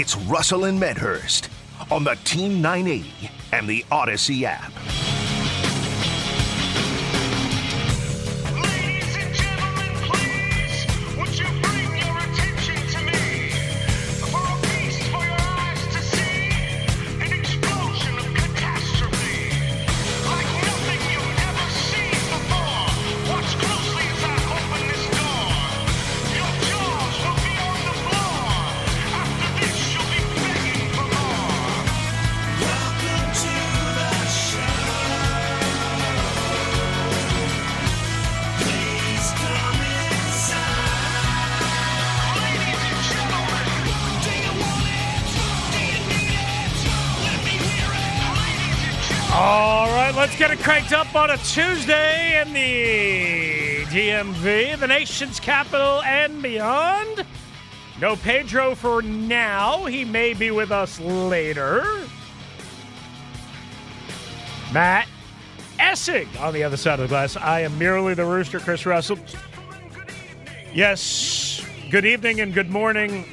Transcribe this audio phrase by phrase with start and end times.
[0.00, 1.50] It's Russell and Medhurst
[1.90, 4.97] on the Team 980 and the Audacy app.
[51.28, 57.26] On a Tuesday in the DMV, the nation's capital and beyond.
[58.00, 59.84] No Pedro for now.
[59.84, 61.84] He may be with us later.
[64.72, 65.08] Matt
[65.78, 67.36] Essig on the other side of the glass.
[67.36, 69.18] I am merely the rooster, Chris Russell.
[70.72, 73.24] Yes, good evening and good morning,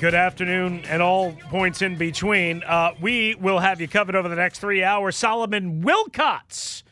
[0.00, 2.64] good afternoon, and all points in between.
[2.64, 5.14] Uh, we will have you covered over the next three hours.
[5.14, 6.83] Solomon Wilcots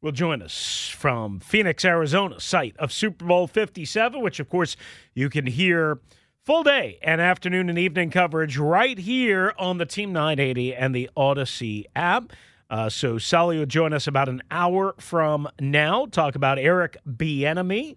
[0.00, 4.76] will join us from Phoenix, Arizona, site of Super Bowl 57, which, of course,
[5.14, 6.00] you can hear
[6.44, 11.10] full day and afternoon and evening coverage right here on the Team 980 and the
[11.16, 12.32] Audacy app.
[12.70, 16.06] Uh, so Sally will join us about an hour from now.
[16.06, 17.96] Talk about Eric Bieniemy,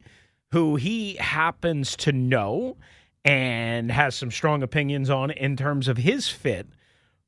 [0.51, 2.77] who he happens to know
[3.23, 6.67] and has some strong opinions on in terms of his fit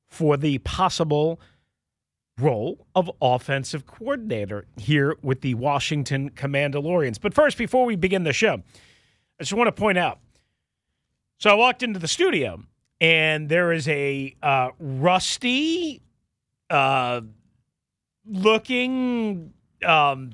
[0.10, 1.40] for the possible
[2.40, 7.20] role of offensive coordinator here with the Washington Commandalorians.
[7.22, 8.56] But first, before we begin the show,
[9.40, 10.20] I just want to point out.
[11.38, 12.64] So I walked into the studio,
[13.02, 16.02] and there is a uh, rusty
[16.70, 17.22] uh,
[18.26, 19.54] looking
[19.86, 20.32] um,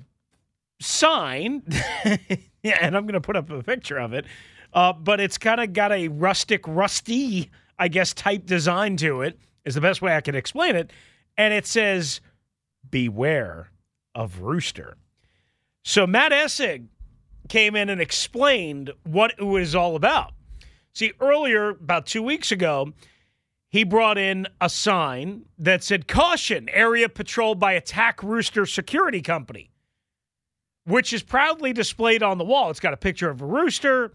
[0.79, 1.63] sign,
[2.63, 4.25] and I'm going to put up a picture of it.
[4.71, 9.39] Uh, but it's kind of got a rustic, rusty, I guess, type design to it.
[9.65, 10.91] Is the best way I can explain it,
[11.39, 12.21] and it says,
[12.87, 13.71] "Beware
[14.13, 14.97] of rooster."
[15.83, 16.87] So Matt Essig
[17.47, 20.33] came in and explained what it was all about.
[20.93, 22.93] See, earlier, about two weeks ago,
[23.69, 29.71] he brought in a sign that said, Caution, area patrolled by Attack Rooster Security Company,
[30.85, 32.69] which is proudly displayed on the wall.
[32.69, 34.13] It's got a picture of a rooster.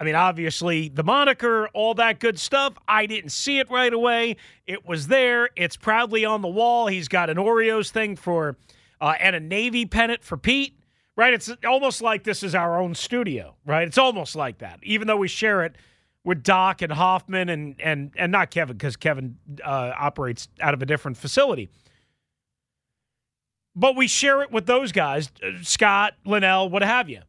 [0.00, 2.74] I mean, obviously, the moniker, all that good stuff.
[2.86, 4.36] I didn't see it right away.
[4.66, 5.50] It was there.
[5.56, 6.86] It's proudly on the wall.
[6.86, 8.56] He's got an Orioles thing for,
[9.00, 10.74] uh, and a Navy pennant for Pete
[11.18, 11.34] right?
[11.34, 13.88] It's almost like this is our own studio, right?
[13.88, 15.74] It's almost like that, even though we share it
[16.24, 20.80] with Doc and Hoffman and and and not Kevin because Kevin uh, operates out of
[20.80, 21.68] a different facility.
[23.74, 27.22] But we share it with those guys, uh, Scott, Linnell, what have you.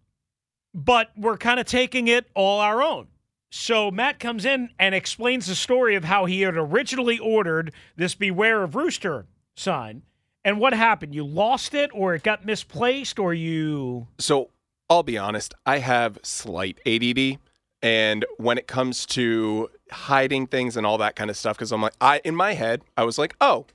[0.74, 3.08] But we're kind of taking it all our own.
[3.52, 8.14] So Matt comes in and explains the story of how he had originally ordered this
[8.14, 9.26] "Beware of Rooster"
[9.56, 10.04] sign.
[10.46, 11.16] And what happened?
[11.16, 14.08] You lost it, or it got misplaced, or you.
[14.20, 14.52] So
[14.90, 17.40] I'll be honest, I have slight ADD.
[17.82, 21.82] And when it comes to hiding things and all that kind of stuff, because I'm
[21.82, 23.66] like, I in my head, I was like, oh,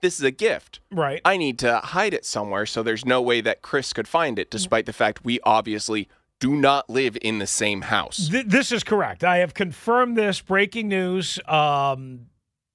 [0.00, 0.80] this is a gift.
[0.90, 1.20] Right.
[1.24, 4.50] I need to hide it somewhere so there's no way that Chris could find it,
[4.50, 8.28] despite the fact we obviously do not live in the same house.
[8.28, 9.22] Th- this is correct.
[9.24, 10.40] I have confirmed this.
[10.40, 11.38] Breaking news.
[11.46, 12.26] Um,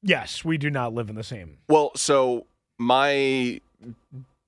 [0.04, 1.58] yes, we do not live in the same.
[1.68, 2.46] Well, so
[2.78, 3.60] my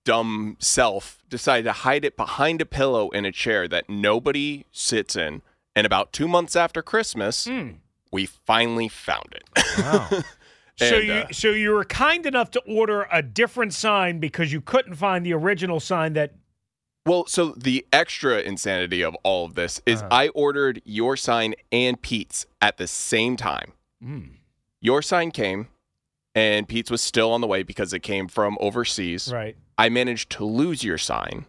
[0.06, 5.16] dumb self decided to hide it behind a pillow in a chair that nobody sits
[5.16, 5.42] in.
[5.76, 7.70] And about two months after Christmas, Hmm.
[8.12, 9.44] we finally found it.
[9.80, 10.10] Wow.
[10.78, 14.62] so you uh, so you were kind enough to order a different sign because you
[14.62, 16.34] couldn't find the original sign that.
[17.06, 20.10] Well, so the extra insanity of all of this is Uh-huh.
[20.12, 23.72] I ordered your sign and Pete's at the same time.
[24.04, 24.22] Hmm.
[24.82, 25.70] Your sign came,
[26.36, 29.32] and Pete's was still on the way because it came from overseas.
[29.32, 29.56] Right.
[29.78, 31.46] I managed to lose your sign.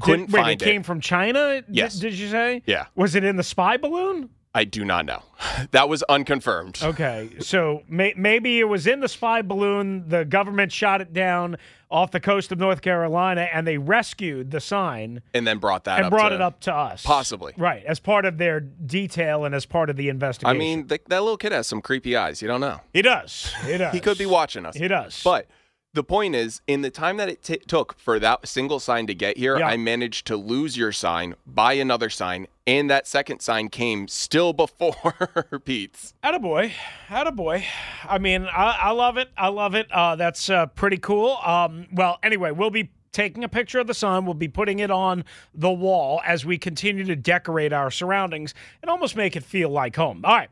[0.00, 1.62] Couldn't Did, wait, find it came from China.
[1.68, 1.98] Yes.
[1.98, 2.62] Did you say?
[2.66, 4.30] Yeah, Was it in the spy balloon?
[4.54, 5.22] I do not know.
[5.72, 6.78] That was unconfirmed.
[6.82, 10.08] Okay, so may, maybe it was in the spy balloon.
[10.08, 11.56] The government shot it down
[11.90, 15.96] off the coast of North Carolina, and they rescued the sign And then brought that
[15.98, 17.02] and up brought to- it up to us.
[17.02, 17.52] Possibly.
[17.56, 20.56] right as part of their detail and as part of the investigation.
[20.56, 22.40] I mean, th- that little kid has some creepy eyes.
[22.42, 22.80] You don't know.
[22.92, 23.52] he does.
[23.66, 23.92] He does.
[23.94, 24.74] He could be watching us.
[24.76, 25.22] He does.
[25.22, 25.48] But
[25.94, 29.14] the point is, in the time that it t- took for that single sign to
[29.14, 29.68] get here, Yeah.
[29.68, 34.52] I managed to lose your sign, buy another sign, and that second sign came still
[34.64, 36.14] before Pete's.
[36.24, 36.72] Attaboy.
[37.08, 37.64] Attaboy.
[38.08, 39.28] I mean, I, I love it.
[39.36, 39.90] I love it.
[39.92, 41.36] Uh, that's uh, pretty cool.
[41.44, 44.24] Um, well, anyway, we'll be taking a picture of the sun.
[44.24, 45.24] We'll be putting it on
[45.54, 49.96] the wall as we continue to decorate our surroundings and almost make it feel like
[49.96, 50.22] home.
[50.24, 50.48] All right.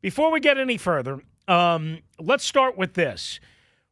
[0.00, 3.40] Before we get any further, um, let's start with this.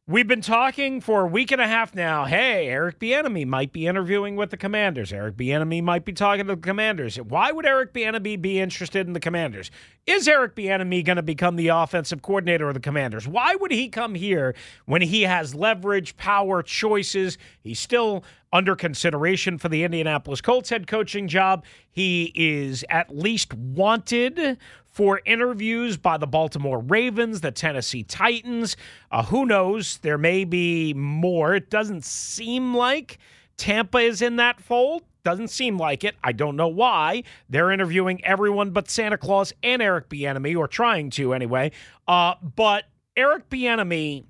[0.09, 2.23] We've been talking for a week and a half now.
[2.23, 5.11] Hey, Eric Bieniemy might be interviewing with the Commanders.
[5.11, 7.17] Eric Bieniemy might be talking to the Commanders.
[7.17, 9.69] Why would Eric Bieniemy be interested in the Commanders?
[10.07, 13.27] Is Eric Bieniemy going to become the offensive coordinator of the Commanders?
[13.27, 14.55] Why would he come here
[14.85, 17.37] when he has leverage, power, choices?
[17.59, 18.23] He's still
[18.53, 21.65] under consideration for the Indianapolis Colts head coaching job.
[21.89, 28.77] He is at least wanted for interviews by the Baltimore Ravens, the Tennessee Titans.
[29.11, 29.97] Uh, who knows?
[29.97, 31.53] There may be more.
[31.53, 33.19] It doesn't seem like
[33.57, 35.03] Tampa is in that fold.
[35.27, 36.15] Doesn't seem like it.
[36.23, 37.23] I don't know why.
[37.49, 41.73] They're interviewing everyone but Santa Claus and Eric Bieniemy, or trying to anyway.
[42.07, 42.85] Uh, but
[43.17, 44.23] Eric Bieniemy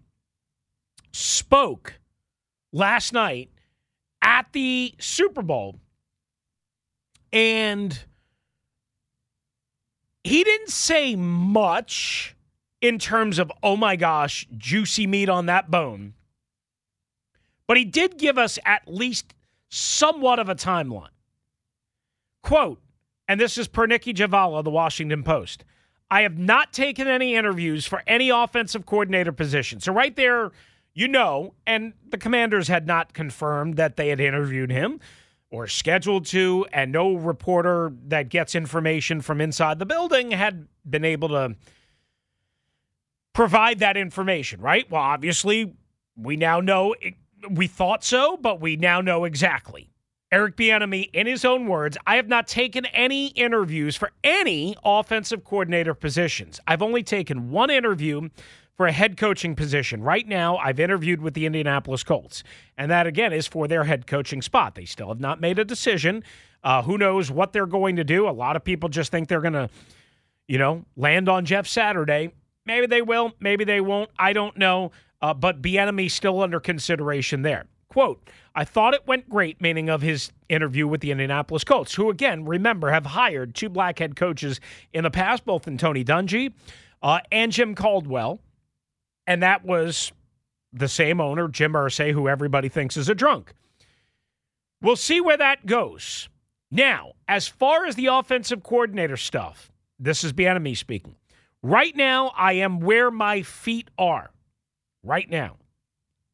[1.13, 1.99] spoke
[2.73, 3.51] last night
[4.23, 5.75] at the Super Bowl,
[7.31, 8.03] and
[10.23, 12.35] he didn't say much
[12.81, 16.15] in terms of, oh my gosh, juicy meat on that bone.
[17.67, 19.35] But he did give us at least
[19.69, 21.09] somewhat of a timeline.
[22.43, 22.81] Quote,
[23.27, 25.65] and this is per Nikki Jhabvala, the Washington Post.
[26.09, 29.81] I have not taken any interviews for any offensive coordinator position.
[29.81, 30.51] So, right there,
[30.93, 35.01] you know, and the commanders had not confirmed that they had interviewed him
[35.49, 41.05] or scheduled to, and no reporter that gets information from inside the building had been
[41.05, 41.55] able to
[43.33, 44.89] provide that information, right?
[44.89, 45.73] Well, obviously,
[46.15, 46.95] we now know
[47.49, 49.91] we thought so, but we now know exactly.
[50.31, 55.45] Eric Bieniemy, in his own words, I have not taken any interviews for any offensive
[55.45, 56.59] coordinator positions.
[56.67, 58.29] I've only taken one interview
[58.75, 60.03] for a head coaching position.
[60.03, 62.43] Right now, I've interviewed with the Indianapolis Colts,
[62.77, 64.75] and that again is for their head coaching spot.
[64.75, 66.23] They still have not made a decision.
[66.63, 68.27] Uh, who knows what they're going to do?
[68.27, 69.69] A lot of people just think they're going to,
[70.47, 72.33] you know, land on Jeff Saturday.
[72.65, 74.09] Maybe they will, maybe they won't.
[74.19, 74.91] I don't know.
[75.21, 77.65] Uh, but Bieniemy still under consideration there.
[77.89, 82.09] Quote, I thought it went great, meaning of his interview with the Indianapolis Colts, who,
[82.09, 84.59] again, remember, have hired two black head coaches
[84.93, 86.53] in the past, both in Tony Dungy
[87.01, 88.39] uh, and Jim Caldwell.
[89.25, 90.11] And that was
[90.73, 93.53] the same owner, Jim Irsay, who everybody thinks is a drunk.
[94.81, 96.29] We'll see where that goes.
[96.69, 101.15] Now, as far as the offensive coordinator stuff, this is Bieniemy speaking.
[101.63, 104.29] Right now, I am where my feet are.
[105.03, 105.57] Right now.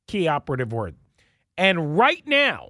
[0.08, 0.96] Key operative word.
[1.58, 2.70] And right now,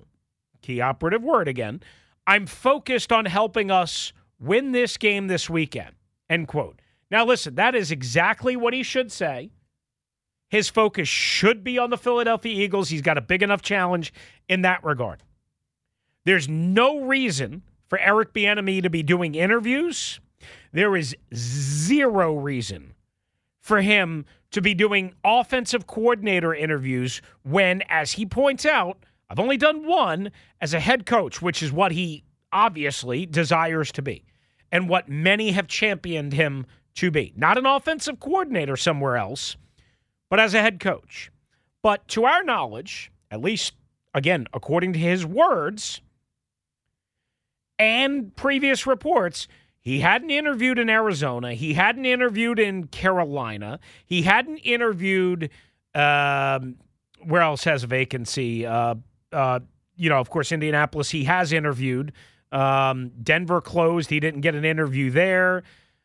[0.61, 1.81] key operative word again,
[2.27, 5.95] I'm focused on helping us win this game this weekend.
[6.29, 6.81] End quote.
[7.09, 9.51] Now, listen, that is exactly what he should say.
[10.49, 12.89] His focus should be on the Philadelphia Eagles.
[12.89, 14.13] He's got a big enough challenge
[14.47, 15.23] in that regard.
[16.25, 20.19] There's no reason for Eric Bieniemy to be doing interviews.
[20.71, 22.93] There is zero reason
[23.59, 28.97] for him to be doing offensive coordinator interviews when, as he points out,
[29.29, 34.01] I've only done one as a head coach, which is what he obviously desires to
[34.01, 34.23] be
[34.71, 37.33] and what many have championed him to be.
[37.35, 39.57] Not an offensive coordinator somewhere else,
[40.29, 41.31] but as a head coach.
[41.81, 43.73] But to our knowledge, at least
[44.13, 46.01] again, according to his words
[47.79, 49.47] and previous reports,
[49.83, 51.53] he hadn't interviewed in Arizona.
[51.53, 53.79] He hadn't interviewed in Carolina.
[54.05, 55.49] He hadn't interviewed.
[55.93, 56.77] Um,
[57.21, 58.65] where else has a vacancy?
[58.65, 58.95] Uh,
[59.33, 59.59] uh,
[59.97, 61.09] you know, of course, Indianapolis.
[61.09, 62.13] He has interviewed.
[62.53, 64.09] Um, Denver closed.
[64.09, 65.63] He didn't get an interview there.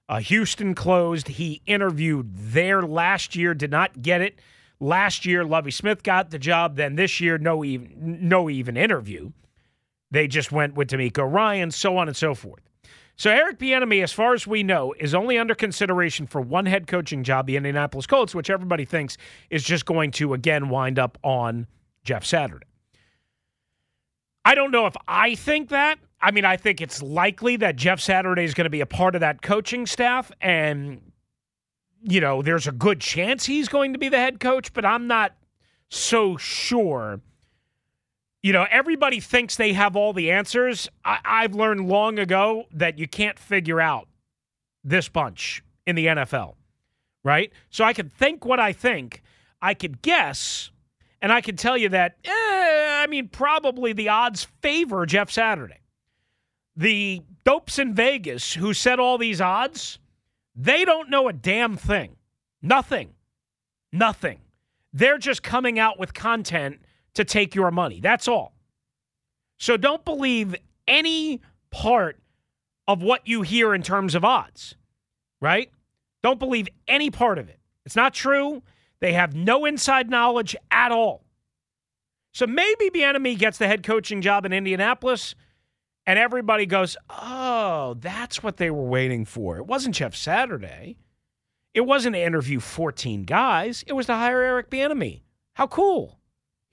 [0.08, 1.28] Uh, Houston closed.
[1.28, 3.54] He interviewed there last year.
[3.54, 4.40] Did not get it.
[4.80, 6.76] Last year, Lovie Smith got the job.
[6.76, 9.30] Then this year, no even no even interview.
[10.10, 12.62] They just went with DeMeco Ryan, so on and so forth.
[13.18, 16.86] So Eric Bieniemy, as far as we know, is only under consideration for one head
[16.86, 19.18] coaching job, the Indianapolis Colts, which everybody thinks
[19.50, 21.66] is just going to again wind up on
[22.04, 22.66] Jeff Saturday.
[24.44, 25.98] I don't know if I think that.
[26.20, 29.16] I mean, I think it's likely that Jeff Saturday is going to be a part
[29.16, 31.00] of that coaching staff, and
[32.02, 35.08] you know, there's a good chance he's going to be the head coach, but I'm
[35.08, 35.34] not
[35.88, 37.20] so sure
[38.42, 40.88] you know, everybody thinks they have all the answers.
[41.04, 44.08] I, I've learned long ago that you can't figure out
[44.84, 46.54] this bunch in the NFL,
[47.24, 47.52] right?
[47.70, 49.22] So I could think what I think,
[49.60, 50.70] I could guess,
[51.20, 55.80] And I can tell you that, eh, I mean, probably the odds favor Jeff Saturday.
[56.76, 59.98] The dopes in Vegas who set all these odds,
[60.54, 62.16] they don't know a damn thing.
[62.62, 63.14] Nothing.
[63.92, 64.40] Nothing.
[64.92, 66.80] They're just coming out with content
[67.18, 68.00] to take your money.
[68.00, 68.54] That's all.
[69.58, 70.56] So don't believe
[70.86, 72.18] any part
[72.86, 74.76] of what you hear in terms of odds,
[75.40, 75.70] right?
[76.22, 77.58] Don't believe any part of it.
[77.84, 78.62] It's not true.
[79.00, 81.24] They have no inside knowledge at all.
[82.32, 85.34] So maybe Bieniemy gets the head coaching job in Indianapolis,
[86.06, 90.98] and everybody goes, "Oh, that's what they were waiting for." It wasn't Jeff Saturday.
[91.74, 93.84] It wasn't to interview 14 guys.
[93.86, 95.22] It was to hire Eric Bieniemy.
[95.54, 96.17] How cool!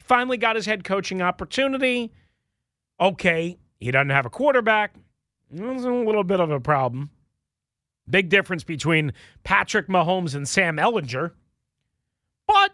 [0.05, 2.11] Finally got his head coaching opportunity.
[2.99, 4.93] Okay, he doesn't have a quarterback.
[5.51, 7.09] It's a little bit of a problem.
[8.07, 11.31] Big difference between Patrick Mahomes and Sam Ehlinger.
[12.47, 12.73] But,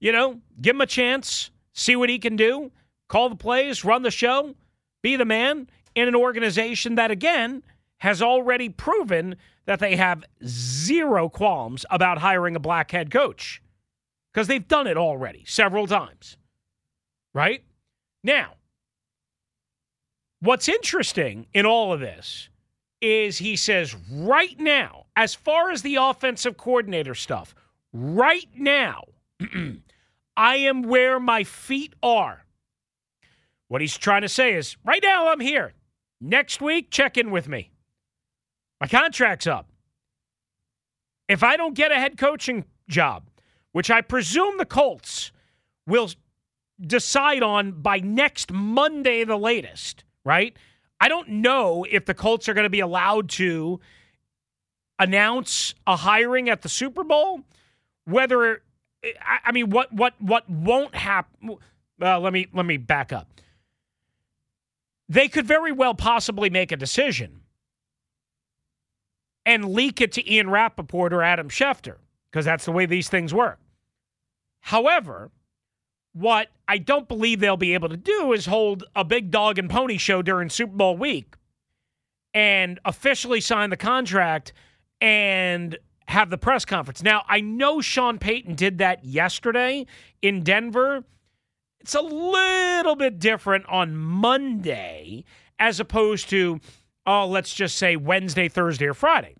[0.00, 2.70] you know, give him a chance, see what he can do,
[3.06, 4.54] call the plays, run the show,
[5.02, 7.62] be the man in an organization that, again,
[7.98, 9.36] has already proven
[9.66, 13.62] that they have zero qualms about hiring a black head coach
[14.32, 16.38] because they've done it already several times.
[17.34, 17.64] Right?
[18.22, 18.54] Now,
[20.40, 22.48] what's interesting in all of this
[23.00, 27.54] is he says right now, as far as the offensive coordinator stuff,
[27.92, 29.04] right now,
[30.36, 32.44] I am where my feet are.
[33.68, 35.72] What he's trying to say is right now, I'm here.
[36.20, 37.70] Next week, check in with me.
[38.80, 39.68] My contract's up.
[41.28, 43.28] If I don't get a head coaching job,
[43.72, 45.32] which I presume the Colts
[45.86, 46.10] will
[46.86, 50.56] decide on by next Monday, the latest, right?
[51.00, 53.80] I don't know if the Colts are going to be allowed to
[54.98, 57.42] announce a hiring at the Super Bowl.
[58.04, 58.62] Whether
[59.44, 61.56] I, mean, what what what won't happen?
[61.98, 63.28] Well, let me let me back up.
[65.08, 67.40] They could very well possibly make a decision
[69.44, 71.96] and leak it to Ian Rapoport or Adam Schefter
[72.30, 73.58] because that's the way these things work.
[74.60, 75.30] However,
[76.12, 79.68] what I don't believe they'll be able to do is hold a big dog and
[79.68, 81.34] pony show during Super Bowl week
[82.34, 84.52] and officially sign the contract
[85.00, 85.78] and
[86.08, 87.02] have the press conference.
[87.02, 89.86] Now, I know Sean Payton did that yesterday
[90.20, 91.04] in Denver.
[91.80, 95.24] It's a little bit different on Monday
[95.58, 96.60] as opposed to,
[97.06, 99.34] oh, let's just say Wednesday, Thursday, or Friday.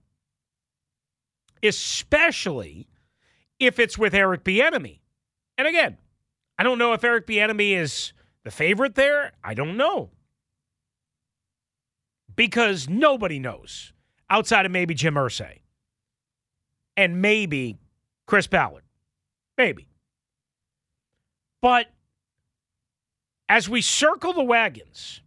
[1.62, 2.88] Especially
[3.60, 4.98] if it's with Eric Bieniemy.
[5.56, 5.98] And again,
[6.62, 8.12] I don't know if Eric Bieniemy is
[8.44, 9.32] the favorite there.
[9.42, 10.10] I don't know.
[12.36, 13.92] Because nobody knows
[14.30, 15.58] outside of maybe Jim Irsay
[16.96, 17.80] and maybe
[18.26, 18.84] Chris Ballard.
[19.58, 19.88] Maybe.
[21.60, 21.88] But
[23.48, 25.20] as we circle the wagons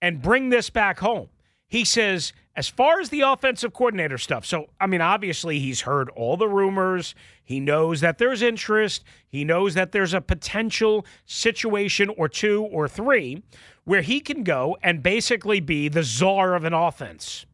[0.00, 1.28] and bring this back home,
[1.68, 6.08] he says, as far as the offensive coordinator stuff, so, I mean, obviously he's heard
[6.10, 7.14] all the rumors.
[7.44, 9.04] He knows that there's interest.
[9.28, 13.42] He knows that there's a potential situation or two or three
[13.84, 17.46] where he can go and basically be the czar of an offense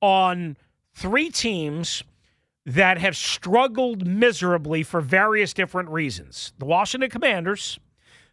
[0.00, 0.56] on
[0.92, 2.02] three teams
[2.66, 7.78] that have struggled miserably for various different reasons the Washington Commanders,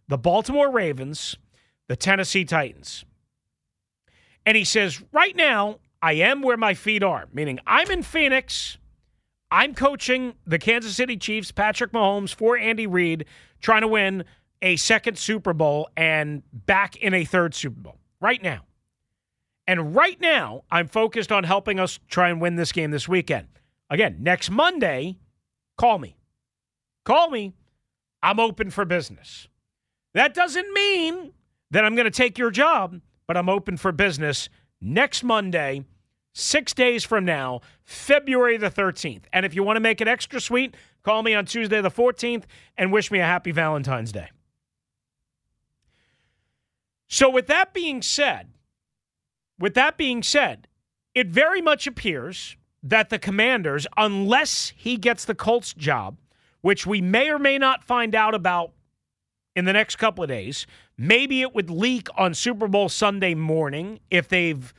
[0.08, 1.38] the Baltimore Ravens,
[1.88, 3.06] the Tennessee Titans.
[4.46, 8.78] And he says, right now, I am where my feet are, meaning I'm in Phoenix.
[9.52, 13.26] I'm coaching the Kansas City Chiefs, Patrick Mahomes, for Andy Reid,
[13.62, 14.24] trying to win
[14.62, 18.62] a second Super Bowl and back in a third Super Bowl right now.
[19.68, 23.48] And right now, I'm focused on helping us try and win this game this weekend.
[23.90, 25.18] Again, next Monday,
[25.78, 26.16] call me.
[27.04, 27.54] Call me.
[28.24, 29.48] I'm open for business.
[30.14, 31.32] That doesn't mean
[31.72, 34.50] that I'm going to take your job, but I'm open for business
[34.82, 35.86] next Monday,
[36.34, 39.22] six days from now, February the 13th.
[39.32, 42.44] And if you want to make it extra sweet, call me on Tuesday the 14th
[42.78, 44.28] and wish me a happy Valentine's Day.
[47.08, 48.50] So, with that being said,
[49.58, 50.68] with that being said,
[51.16, 56.18] it very much appears that the commanders, unless he gets the Colts job,
[56.60, 58.74] which we may or may not find out about
[59.56, 60.68] in the next couple of days,
[61.02, 64.74] maybe it would leak on Super Bowl Sunday morning if they've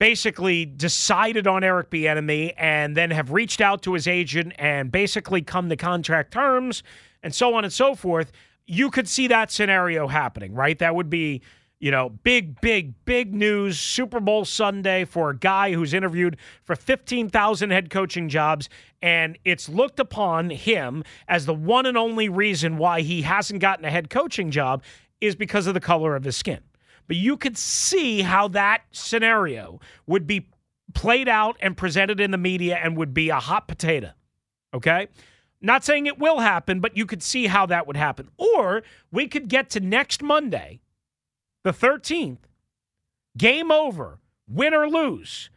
[0.00, 5.42] basically decided on Eric Bieniemy and then have reached out to his agent and basically
[5.42, 6.82] come to contract terms
[7.22, 8.32] and so on and so forth.
[8.66, 10.78] You could see that scenario happening, right?
[10.78, 11.42] That would be
[11.80, 16.74] You know, big, big, big news Super Bowl Sunday for a guy who's interviewed for
[16.74, 18.68] 15,000 head coaching jobs.
[19.00, 23.84] And it's looked upon him as the one and only reason why he hasn't gotten
[23.84, 24.82] a head coaching job
[25.20, 26.60] is because of the color of his skin.
[27.06, 30.48] But you could see how that scenario would be
[30.94, 34.12] played out and presented in the media and would be a hot potato.
[34.74, 35.08] Okay?
[35.60, 38.28] Not saying it will happen, but you could see how that would happen.
[38.36, 40.80] Or we could get to next Monday,
[41.64, 42.38] the 13th,
[43.36, 45.50] game over, win or lose,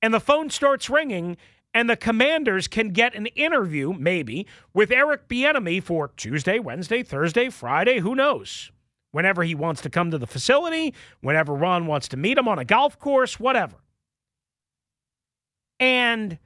[0.00, 1.36] and the phone starts ringing,
[1.74, 7.48] and the commanders can get an interview, maybe, with Eric Bieniemy for Tuesday, Wednesday, Thursday,
[7.50, 8.70] Friday, who knows?
[9.12, 12.58] Whenever he wants to come to the facility, whenever Ron wants to meet him on
[12.58, 13.76] a golf course, whatever.
[15.78, 16.38] And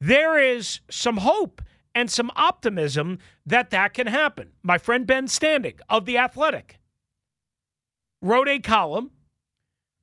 [0.00, 1.62] there is some hope
[1.94, 4.50] and some optimism that that can happen.
[4.62, 6.78] My friend Ben Standig of The Athletic
[8.20, 9.10] wrote a column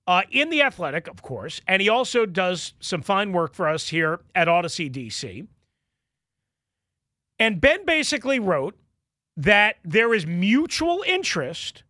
[0.08, 3.90] uh, in The Athletic, of course, and he also does some fine work for us
[3.90, 5.48] here at Audacy DC.
[7.40, 8.78] And Ben basically wrote
[9.38, 11.84] that there is mutual interest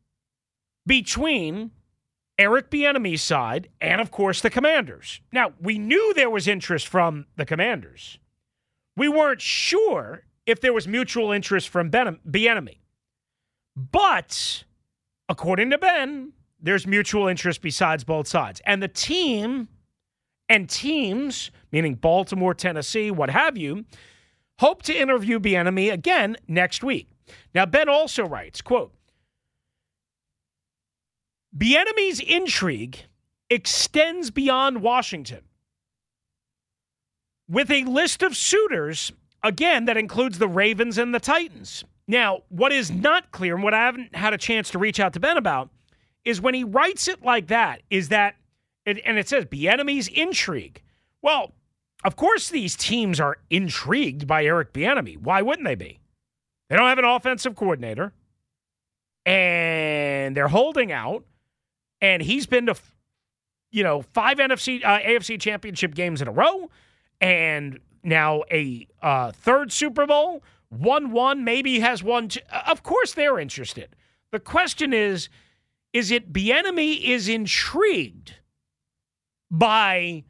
[0.86, 1.72] between
[2.38, 5.22] Eric Bieniemy's side and, of course, the Commanders.
[5.32, 8.20] Now, we knew there was interest from the Commanders.
[8.98, 12.78] We weren't sure if there was mutual interest from ben- Bieniemy.
[13.76, 14.64] But
[15.30, 18.62] according to Ben, there's mutual interest besides both sides.
[18.66, 19.68] And the team
[20.50, 23.86] and teams, meaning Baltimore, Tennessee, what have you,
[24.60, 27.08] hope to interview Bieniemy again next week.
[27.54, 28.94] Now, Ben also writes, quote,
[31.56, 32.98] Bieniemy's intrigue
[33.50, 35.42] extends beyond Washington
[37.50, 39.12] with a list of suitors,
[39.44, 41.84] again, that includes the Ravens and the Titans.
[42.08, 45.12] Now, what is not clear and what I haven't had a chance to reach out
[45.14, 45.70] to Ben about
[46.24, 48.36] is when he writes it like that, is that,
[48.86, 50.82] and it says Bieniemy's intrigue.
[51.22, 51.54] Well,
[52.04, 55.18] of course, these teams are intrigued by Eric Bieniemy.
[55.18, 56.00] Why wouldn't they be?
[56.72, 58.14] They don't have an offensive coordinator,
[59.26, 61.26] and they're holding out.
[62.00, 62.76] And he's been to,
[63.72, 66.70] you know, five NFC uh, AFC Championship games in a row,
[67.20, 72.30] and now a uh, third Super Bowl, one one, maybe has one.
[72.30, 72.40] Two.
[72.66, 73.94] Of course, they're interested.
[74.32, 75.28] The question is,
[75.92, 78.36] is it Bieniemy is intrigued
[79.52, 80.24] by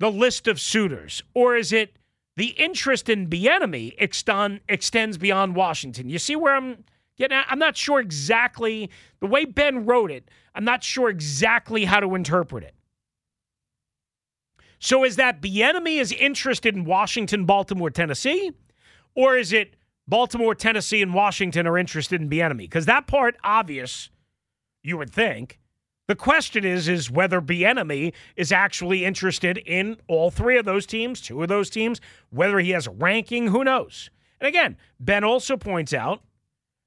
[0.00, 1.98] the list of suitors, or is it
[2.36, 6.08] the interest in Bieniemy extend, extends beyond Washington?
[6.08, 6.84] You see where I'm
[7.16, 7.46] getting at?
[7.48, 10.28] I'm not sure exactly the way Ben wrote it.
[10.54, 12.74] I'm not sure exactly how to interpret it.
[14.78, 18.52] So is that Bieniemy is interested in Washington, Baltimore, Tennessee,
[19.14, 22.58] or is it Baltimore, Tennessee, and Washington are interested in Bieniemy?
[22.58, 24.10] Because that part obvious,
[24.82, 25.58] you would think.
[26.06, 31.20] The question is, is whether Bieniemy is actually interested in all three of those teams,
[31.20, 34.10] two of those teams, whether he has a ranking, who knows?
[34.40, 36.22] And again, Ben also points out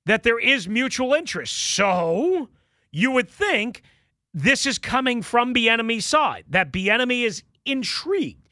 [0.06, 1.58] that there is mutual interest.
[1.58, 2.50] So
[2.92, 3.82] you would think
[4.34, 8.48] this is coming from Bieniemy's side, that Bieniemy is intrigued,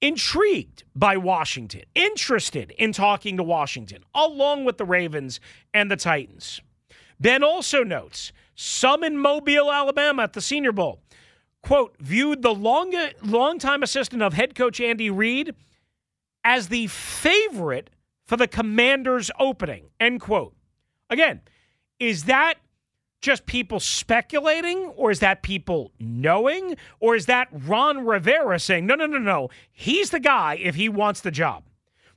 [0.00, 5.40] intrigued by Washington, interested in talking to Washington, along with the Ravens
[5.74, 6.62] and the Titans.
[7.20, 11.00] Ben also notes some in Mobile, Alabama at the Senior Bowl,
[11.62, 12.92] quote, viewed the long,
[13.22, 15.54] longtime assistant of head coach Andy Reid
[16.44, 17.88] as the favorite
[18.26, 20.54] for the Commanders opening, end quote.
[21.08, 21.40] Again,
[21.98, 22.56] is that
[23.22, 28.94] just people speculating, or is that people knowing, or is that Ron Rivera saying, no,
[28.94, 31.64] no, no, no, he's the guy if he wants the job?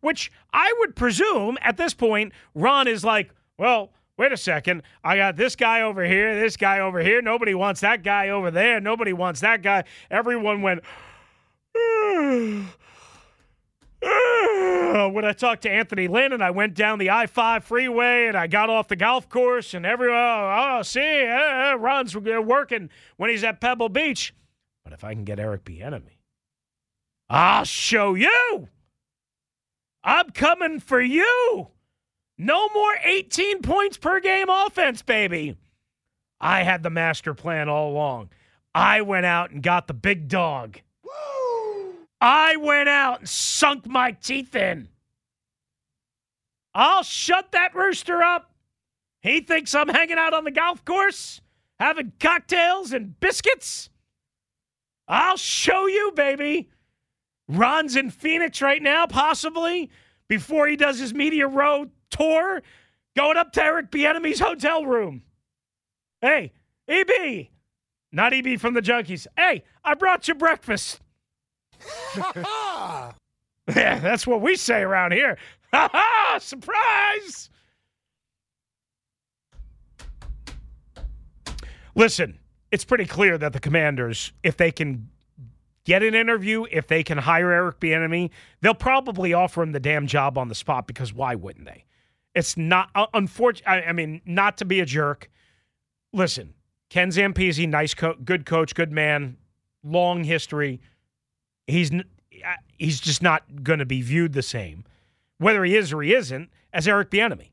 [0.01, 5.17] Which I would presume at this point, Ron is like, well, wait a second, I
[5.17, 8.79] got this guy over here, this guy over here, nobody wants that guy over there,
[8.79, 9.83] nobody wants that guy.
[10.09, 10.83] Everyone went,
[14.03, 18.37] when I talked to Anthony Lynn and I went down the I 5 freeway and
[18.37, 23.29] I got off the golf course and everyone, oh, oh see, uh, Ron's working when
[23.29, 24.33] he's at Pebble Beach.
[24.83, 26.17] But if I can get Eric Bieniemy,
[27.29, 28.67] I'll show you.
[30.03, 31.67] I'm coming for you.
[32.43, 35.55] No more 18 points per game offense, baby.
[36.41, 38.31] I had the master plan all along.
[38.75, 40.77] I went out and got the big dog.
[42.19, 44.89] I went out and sunk my teeth in.
[46.75, 48.51] I'll shut that rooster up.
[49.21, 51.39] He thinks I'm hanging out on the golf course,
[51.79, 53.89] having cocktails and biscuits.
[55.07, 56.69] I'll show you, baby.
[57.47, 59.89] Ron's in Phoenix right now, possibly,
[60.27, 62.61] before he does his Media Row tour,
[63.15, 65.23] going up to Eric Bieniemy's hotel room.
[66.21, 66.53] Hey,
[66.87, 67.47] EB,
[68.11, 69.27] not EB from the Junkies.
[69.35, 71.01] Hey, I brought you breakfast.
[72.15, 73.11] yeah,
[73.67, 75.37] that's what we say around here.
[75.73, 76.37] Ha ha!
[76.39, 77.49] Surprise!
[81.95, 82.39] Listen,
[82.71, 85.09] it's pretty clear that the Commanders, if they can
[85.85, 88.29] get an interview, if they can hire Eric Bieniemy,
[88.61, 91.85] they'll probably offer him the damn job on the spot because why wouldn't they?
[92.35, 93.69] It's not uh, unfortunate.
[93.69, 95.29] I, I mean, not to be a jerk.
[96.11, 96.53] Listen,
[96.89, 99.37] Ken Zampese, nice, co- good coach, good man,
[99.83, 100.81] long history.
[101.67, 101.91] He's
[102.77, 104.83] he's just not going to be viewed the same,
[105.37, 107.51] whether he is or he isn't, as Eric Bieniemy.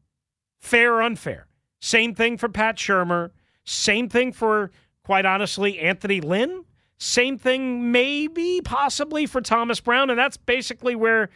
[0.58, 1.46] Fair or unfair.
[1.80, 3.30] Same thing for Pat Shurmur.
[3.64, 4.70] Same thing for,
[5.04, 6.64] quite honestly, Anthony Lynn.
[6.98, 10.10] Same thing, maybe, possibly for Thomas Brown.
[10.10, 11.30] And that's basically where,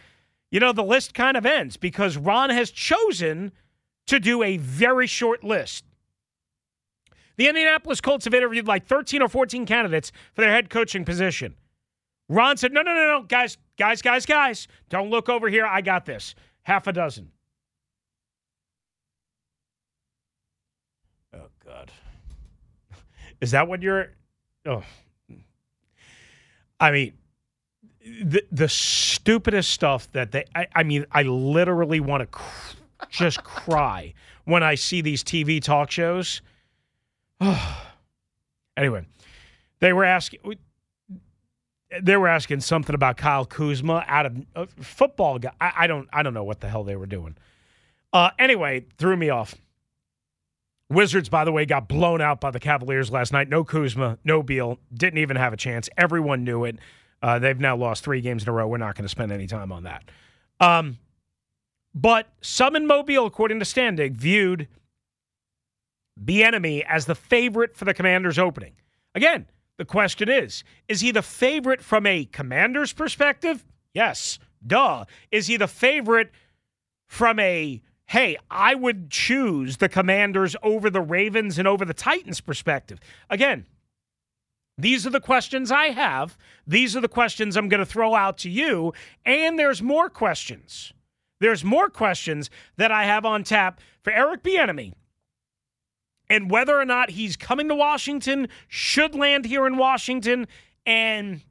[0.54, 3.50] you know, the list kind of ends because Ron has chosen
[4.06, 5.84] to do a very short list.
[7.36, 11.56] The Indianapolis Colts have interviewed like 13 or 14 candidates for their head coaching position.
[12.28, 15.66] Ron said, no, no, no, no, guys, guys, guys, guys, don't look over here.
[15.66, 16.36] I got this.
[16.62, 17.32] Half a dozen.
[21.34, 21.90] Oh, God.
[23.40, 24.12] Is that what you're.
[24.66, 24.84] Oh.
[26.78, 27.14] I mean,
[28.04, 30.44] the, the stupidest stuff that they.
[30.54, 32.76] I, I mean, I literally want to cr-
[33.10, 34.14] just cry
[34.44, 36.42] when I see these TV talk shows.
[38.76, 39.06] anyway,
[39.80, 40.40] they were asking
[42.02, 45.52] they were asking something about Kyle Kuzma out of uh, football guy.
[45.60, 47.36] I, I, don't I don't know what the hell they were doing.
[48.12, 49.54] Uh, anyway, threw me off.
[50.90, 53.48] Wizards, by the way, got blown out by the Cavaliers last night.
[53.48, 55.88] No Kuzma, no Beal, didn't even have a chance.
[55.96, 56.76] Everyone knew it.
[57.24, 58.68] Uh, they've now lost three games in a row.
[58.68, 60.02] We're not going to spend any time on that.
[60.60, 60.98] Um,
[61.94, 64.68] but some in Mobile, according to Standig, viewed
[66.22, 68.74] Bieniemy as the favorite for the Commanders' opening.
[69.14, 69.46] Again,
[69.78, 73.64] the question is Is he the favorite from a commander's perspective?
[73.94, 74.38] Yes.
[74.66, 75.06] Duh.
[75.30, 76.30] Is he the favorite
[77.06, 82.42] from a, hey, I would choose the commanders over the Ravens and over the Titans
[82.42, 83.00] perspective?
[83.30, 83.64] Again,
[84.76, 86.36] these are the questions I have.
[86.66, 88.92] These are the questions I'm going to throw out to you.
[89.24, 90.92] And there's more questions.
[91.40, 94.92] There's more questions that I have on tap for Eric Bieniemy
[96.28, 100.46] and whether or not he's coming to Washington, should land here in Washington,
[100.86, 101.42] and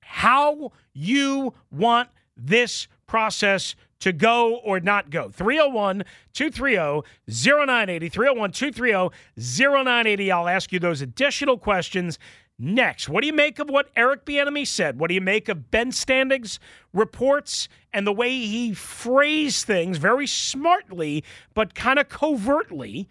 [0.00, 5.28] how you want this process to go or not go.
[5.30, 8.08] 301 230 0980.
[8.08, 10.32] 301 230 0980.
[10.32, 12.18] I'll ask you those additional questions
[12.58, 13.08] next.
[13.08, 14.98] What do you make of what Eric Bieniemy said?
[14.98, 16.58] What do you make of Ben Standig's
[16.92, 23.08] reports and the way he phrased things very smartly, but kind of covertly?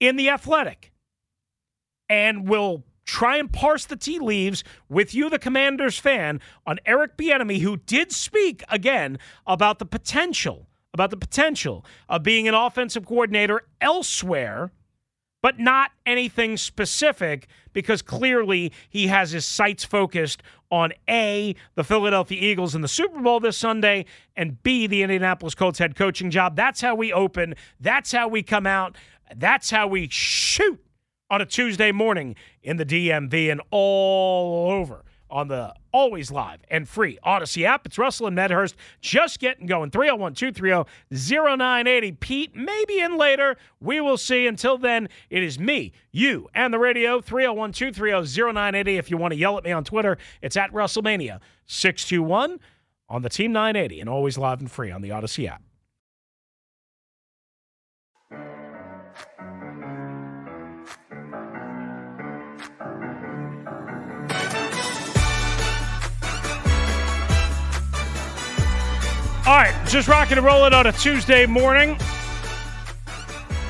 [0.00, 0.92] in the athletic.
[2.08, 7.16] And we'll try and parse the tea leaves with you, the Commanders fan, on Eric
[7.16, 13.06] Bieniemy, who did speak again about the potential, about the potential of being an offensive
[13.06, 14.72] coordinator elsewhere,
[15.40, 22.40] but not anything specific because clearly he has his sights focused on A, the Philadelphia
[22.40, 26.56] Eagles in the Super Bowl this Sunday, and B, the Indianapolis Colts head coaching job.
[26.56, 27.54] That's how we open.
[27.78, 28.96] That's how we come out.
[29.36, 30.80] That's how we shoot
[31.30, 36.88] on a Tuesday morning in the DMV and all over on the always live and
[36.88, 37.84] free Audacy app.
[37.84, 39.90] It's Russell and Medhurst just getting going.
[39.90, 42.12] 301 230 0980.
[42.12, 43.56] Pete, maybe in later.
[43.80, 44.46] We will see.
[44.46, 47.20] Until then, it is me, you, and the radio.
[47.20, 48.98] 301 230 0980.
[48.98, 52.60] If you want to yell at me on Twitter, it's at Russellmania 621
[53.08, 55.62] on the Team 980 and always live and free on the Audacy app.
[69.46, 71.96] All right, just rocking and rolling on a Tuesday morning.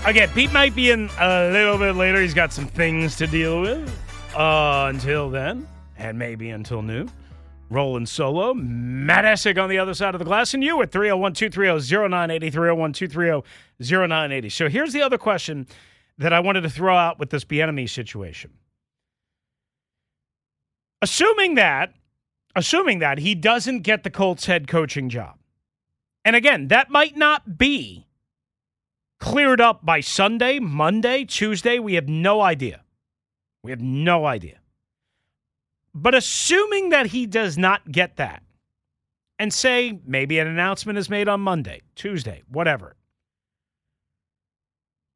[0.07, 2.19] Again, Pete might be in a little bit later.
[2.23, 3.87] He's got some things to deal with.
[4.35, 7.11] Uh, until then, and maybe until noon,
[7.69, 8.55] rolling solo.
[8.55, 12.51] Matt Essig on the other side of the glass, and you at 301 230 0980.
[12.51, 13.43] 301 230
[13.79, 14.49] 0980.
[14.49, 15.67] So here's the other question
[16.17, 18.53] that I wanted to throw out with this Bieniemy situation.
[21.03, 21.93] Assuming that,
[22.55, 25.37] assuming that he doesn't get the Colts head coaching job,
[26.27, 28.09] and again, that might not be
[29.21, 31.79] cleared up by Sunday, Monday, Tuesday.
[31.79, 32.83] We have no idea.
[33.63, 34.59] We have no idea.
[35.95, 38.43] But assuming that he does not get that,
[39.39, 42.97] and say maybe an announcement is made on Monday, Tuesday, whatever.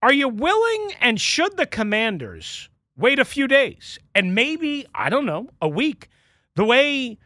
[0.02, 5.26] Are you willing and should the commanders wait a few days and maybe, I don't
[5.26, 6.08] know, a week?
[6.54, 7.18] The way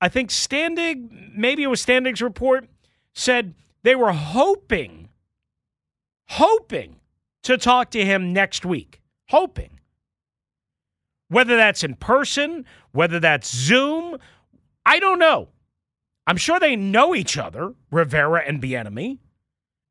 [0.00, 2.68] I think Standig, maybe it was Standig's report,
[3.14, 5.08] said they were hoping,
[6.28, 6.96] hoping
[7.42, 9.00] to talk to him next week.
[9.28, 9.80] Hoping.
[11.28, 14.18] Whether that's in person, whether that's Zoom,
[14.84, 15.48] I don't know.
[16.26, 19.18] I'm sure they know each other, Rivera and Bieniemy.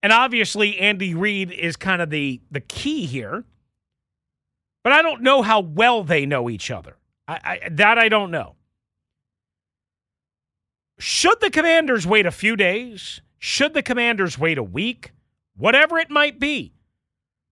[0.02, 3.44] And obviously, Andy Reid is kind of the, the key here.
[4.84, 6.96] But I don't know how well they know each other.
[7.28, 8.56] I, I, that I don't know.
[11.00, 13.22] Should the commanders wait a few days?
[13.38, 15.14] Should the commanders wait a week?
[15.56, 16.74] Whatever it might be,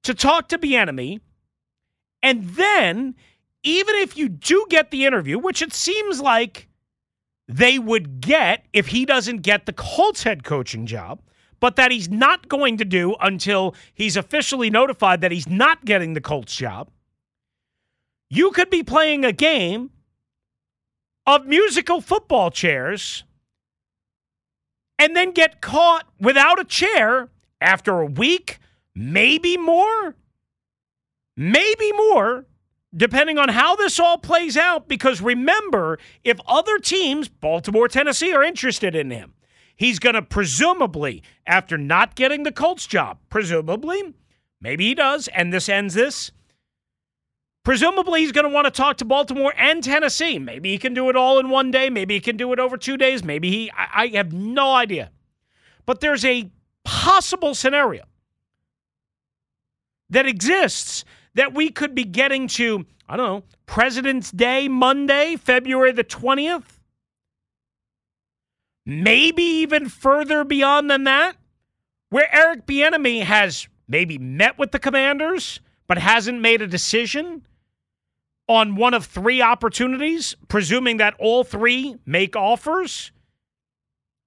[0.04, 1.22] to talk to Bieniemy.
[2.22, 3.16] And then,
[3.64, 6.68] even if you do get the interview, which it seems like
[7.48, 11.22] they would get if he doesn't get the Colts head coaching job,
[11.62, 16.14] but that he's not going to do until he's officially notified that he's not getting
[16.14, 16.90] the Colts job.
[18.30, 19.92] You could be playing a game
[21.26, 23.24] of musical football chairs
[25.00, 27.30] and then get caught without a chair
[27.62, 28.60] after a week,
[28.96, 30.16] maybe more,
[31.36, 32.46] maybe more,
[32.96, 34.88] depending on how this all plays out.
[34.88, 39.34] Because remember, if other teams, Baltimore, Tennessee, are interested in him,
[39.76, 44.16] he's going to presumably, after not getting the Colts job, presumably,
[44.60, 46.32] maybe he does, and this ends this.
[47.68, 50.40] Presumably, he's going to want to talk to Baltimore and Tennessee.
[50.40, 51.90] Maybe he can do it all in one day.
[51.90, 53.26] Maybe he can do it over two days.
[53.26, 55.12] Maybe he, I, I have no idea.
[55.86, 56.50] But there's a
[56.86, 58.06] possible scenario
[60.10, 61.04] that exists
[61.34, 66.80] that we could be getting to, I don't know, President's Day, Monday, February the 20th.
[68.86, 71.36] Maybe even further beyond than that,
[72.12, 77.44] where Eric Bieniemy has maybe met with the commanders but hasn't made a decision
[78.48, 83.12] on one of three opportunities, presuming that all three make offers,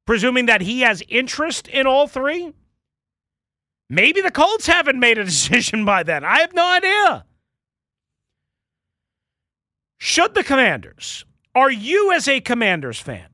[0.07, 2.53] presuming that he has interest in all three.
[3.89, 6.25] Maybe the Colts haven't made a decision by then.
[6.25, 7.25] I have no idea.
[9.99, 13.29] Should the Commanders, are you as a Commanders fan,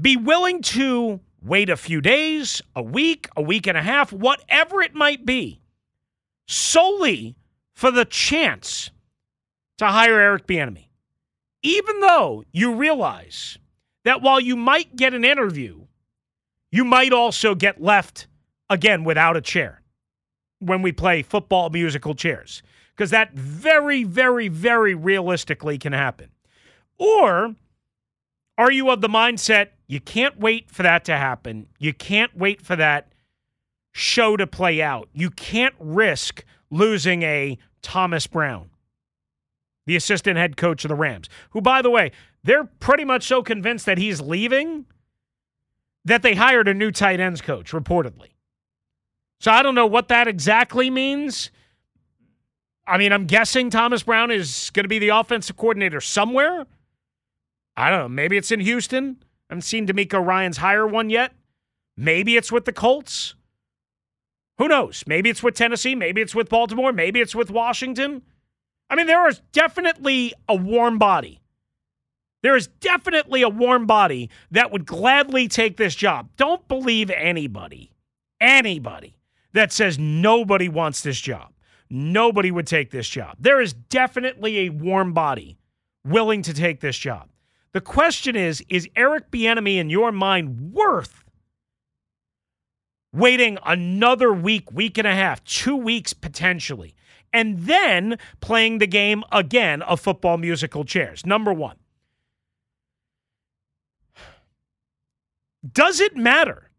[0.00, 4.82] be willing to wait a few days, a week, a week and a half, whatever
[4.82, 5.60] it might be,
[6.48, 7.36] solely
[7.74, 8.90] for the chance
[9.80, 10.88] to hire Eric Bieniemy,
[11.62, 13.56] even though you realize
[14.04, 15.86] that while you might get an interview,
[16.70, 18.26] you might also get left
[18.68, 19.80] again without a chair
[20.58, 22.62] when we play football musical chairs,
[22.94, 26.28] because that very, very, very realistically can happen.
[26.98, 27.56] Or
[28.58, 31.68] are you of the mindset you can't wait for that to happen?
[31.78, 33.14] You can't wait for that
[33.92, 35.08] show to play out.
[35.14, 38.68] You can't risk losing a Thomas Brown
[39.90, 42.12] the assistant head coach of the Rams, who, by the way,
[42.44, 44.86] they're pretty much so convinced that he's leaving
[46.04, 48.28] that they hired a new tight ends coach, reportedly.
[49.40, 51.50] So I don't know what that exactly means.
[52.86, 56.68] I mean, I'm guessing Thomas Brown is going to be the offensive coordinator somewhere.
[57.76, 58.08] I don't know.
[58.08, 59.16] Maybe it's in Houston.
[59.50, 61.32] I haven't seen DeMeco Ryans hire one yet.
[61.96, 63.34] Maybe it's with the Colts.
[64.58, 65.02] Who knows?
[65.08, 65.96] Maybe it's with Tennessee.
[65.96, 66.92] Maybe it's with Baltimore.
[66.92, 68.22] Maybe it's with Washington.
[68.90, 71.40] I mean, there is definitely a warm body.
[72.42, 76.28] There is definitely a warm body that would gladly take this job.
[76.36, 77.92] Don't believe anybody,
[78.40, 79.16] anybody
[79.52, 81.52] that says nobody wants this job.
[81.88, 83.36] Nobody would take this job.
[83.38, 85.58] There is definitely a warm body
[86.04, 87.28] willing to take this job.
[87.72, 91.24] The question is is Eric Bieniemy in your mind worth
[93.12, 96.94] waiting another week, week and a half, 2 weeks potentially
[97.32, 101.24] and then playing the game again of football musical chairs.
[101.24, 101.76] Number one.
[105.72, 106.70] Does it matter?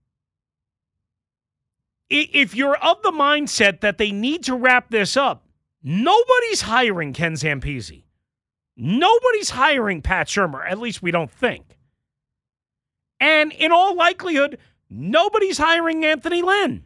[2.10, 5.46] If you're of the mindset that they need to wrap this up,
[5.82, 8.04] nobody's hiring Ken Zampese.
[8.76, 11.78] Nobody's hiring Pat Shurmur, at least we don't think.
[13.20, 14.58] And in all likelihood,
[14.90, 16.86] nobody's hiring Anthony Lynn.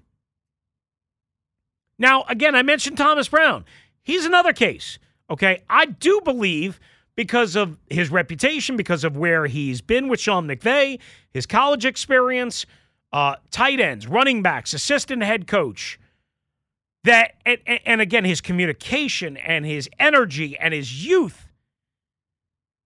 [1.97, 3.65] Now, again, I mentioned Thomas Brown.
[4.03, 4.99] He's another case.
[5.29, 5.63] Okay.
[5.69, 6.79] I do believe
[7.15, 10.99] because of his reputation, because of where he's been with Sean McVay,
[11.31, 12.65] his college experience,
[13.13, 15.97] uh, tight ends, running backs, assistant head coach,
[17.05, 21.47] that, and, and again, his communication and his energy and his youth,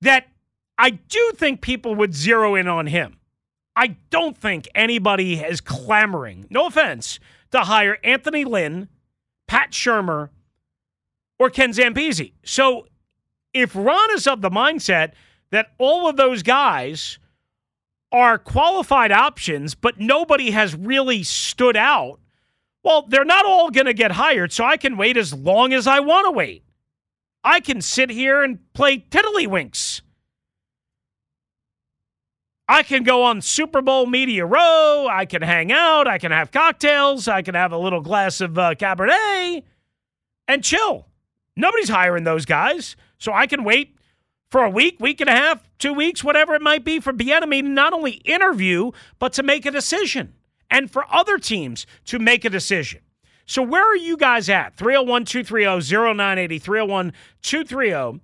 [0.02, 0.28] that
[0.78, 3.18] I do think people would zero in on him.
[3.76, 7.20] I don't think anybody is clamoring, no offense,
[7.52, 8.90] to hire Anthony Lynn
[9.50, 10.30] Pat Shurmur,
[11.40, 12.34] or Ken Zampese.
[12.44, 12.86] So
[13.52, 15.14] if Ron is of the mindset
[15.50, 17.18] that all of those guys
[18.12, 22.20] are qualified options, but nobody has really stood out,
[22.84, 25.88] well, they're not all going to get hired, so I can wait as long as
[25.88, 26.64] I want to wait.
[27.44, 29.89] I can sit here and play tiddlywinks.
[32.72, 35.08] I can go on Super Bowl Media Row.
[35.10, 36.08] I can hang out.
[36.08, 37.28] I can have cocktails.
[37.28, 39.64] I can have a little glass of uh, Cabernet
[40.48, 41.08] and chill.
[41.56, 42.96] Nobody's hiring those guys.
[43.18, 43.96] So I can wait
[44.52, 47.64] for a week, week and a half, two weeks, whatever it might be for Bieniemy
[47.64, 50.36] to not only interview, but to make a decision
[50.70, 53.02] and for other teams to make a decision.
[53.48, 54.78] So where are you guys at?
[54.78, 58.22] 301 230 0980, 301 230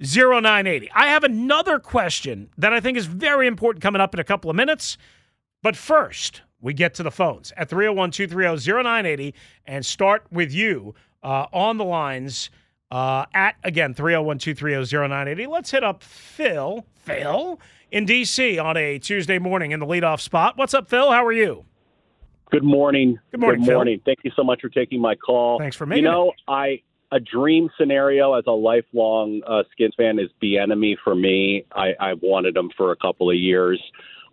[0.00, 0.90] 0980.
[0.94, 4.50] I have another question that I think is very important coming up in a couple
[4.50, 4.98] of minutes.
[5.62, 9.34] But first, we get to the phones at 301 230 0980
[9.66, 12.50] and start with you uh, on the lines
[12.90, 15.46] uh, at, again, 301 230 0980.
[15.46, 18.58] Let's hit up Phil, Phil, in D.C.
[18.58, 20.56] on a Tuesday morning in the leadoff spot.
[20.56, 21.10] What's up, Phil?
[21.10, 21.64] How are you?
[22.50, 23.18] Good morning.
[23.30, 23.74] Good morning, Good Phil.
[23.74, 24.00] morning.
[24.04, 25.58] Thank you so much for taking my call.
[25.58, 26.04] Thanks for making.
[26.04, 26.34] You know, it.
[26.46, 26.82] I
[27.14, 31.64] a dream scenario as a lifelong uh, Skins fan is Bieniemy for me.
[31.72, 33.80] I, I've wanted him for a couple of years.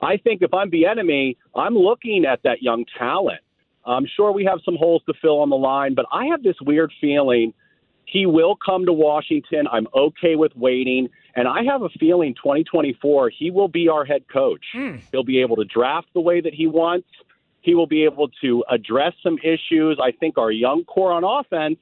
[0.02, 3.42] I think if I'm Bieniemy, I'm looking at that young talent.
[3.86, 6.56] I'm sure we have some holes to fill on the line, but I have this
[6.60, 7.54] weird feeling
[8.06, 9.68] he will come to Washington.
[9.72, 11.08] I'm okay with waiting.
[11.36, 14.66] And I have a feeling 2024, he will be our head coach.
[15.12, 17.08] He'll be able to draft the way that he wants.
[17.62, 20.00] He will be able to address some issues.
[20.04, 21.78] I think our young core on offense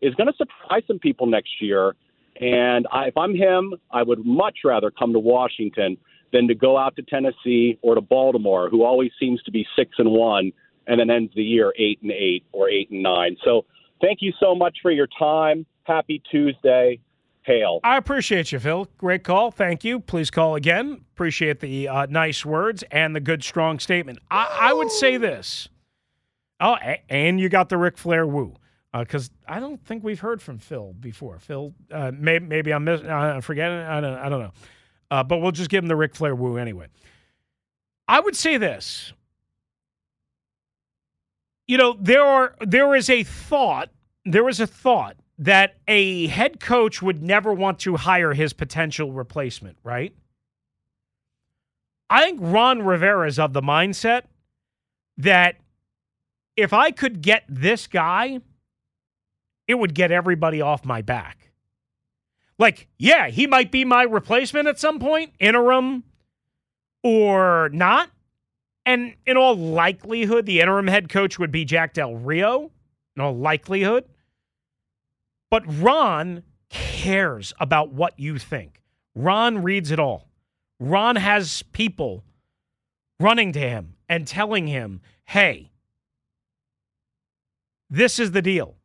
[0.00, 1.94] is going to surprise some people next year.
[2.40, 5.96] And I, if I'm him, I would much rather come to Washington
[6.32, 9.92] than to go out to Tennessee or to Baltimore, who always seems to be six
[9.98, 10.52] and one
[10.86, 13.36] and then ends the year eight and eight or eight and nine.
[13.44, 13.64] So
[14.00, 15.66] thank you so much for your time.
[15.84, 17.00] Happy Tuesday.
[17.42, 17.80] Hail.
[17.82, 18.86] I appreciate you, Phil.
[18.98, 19.50] Great call.
[19.50, 19.98] Thank you.
[19.98, 21.04] Please call again.
[21.14, 24.18] Appreciate the uh, nice words and the good, strong statement.
[24.30, 25.68] I, I would say this.
[26.60, 26.76] Oh,
[27.08, 28.56] and you got the Ric Flair woo.
[28.92, 31.38] Because I don't think we've heard from Phil before.
[31.38, 33.78] Phil, uh, maybe, maybe I'm miss, uh, forgetting.
[33.78, 34.52] I don't, I don't know.
[35.10, 36.86] Uh, but we'll just give him the Ric Flair woo anyway.
[38.08, 39.12] I would say this.
[41.68, 43.90] You know, there are there is a thought,
[44.24, 49.12] there is a thought that a head coach would never want to hire his potential
[49.12, 50.12] replacement, right?
[52.10, 54.22] I think Ron Rivera is of the mindset
[55.16, 55.56] that
[56.56, 58.40] if I could get this guy,
[59.70, 61.52] it would get everybody off my back.
[62.58, 66.04] Like, yeah, he might be my replacement at some point, interim
[67.02, 68.10] or not.
[68.84, 72.70] And in all likelihood, the interim head coach would be Jack Del Rio,
[73.16, 74.04] in all likelihood.
[75.50, 78.82] But Ron cares about what you think.
[79.14, 80.28] Ron reads it all.
[80.78, 82.24] Ron has people
[83.18, 85.70] running to him and telling him, hey,
[87.88, 88.76] this is the deal.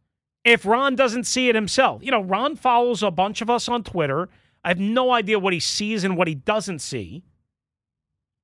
[0.45, 3.84] If Ron doesn't see it himself, you know, Ron follows a bunch of us on
[3.84, 4.29] Twitter.
[4.63, 7.23] I have no idea what he sees and what he doesn't see.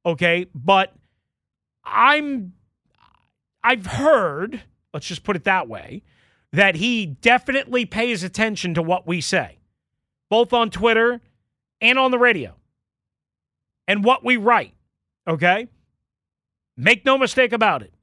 [0.04, 0.48] Okay.
[0.56, 0.94] But
[1.86, 2.54] I'm,
[3.64, 4.64] I've heard,
[4.96, 6.02] let's just put it that way,
[6.52, 9.60] that he definitely pays attention to what we say,
[10.28, 11.22] both on Twitter
[11.80, 12.56] and on the radio,
[13.88, 14.74] and what we write.
[15.28, 15.68] Okay?
[16.76, 17.94] Make no mistake about it.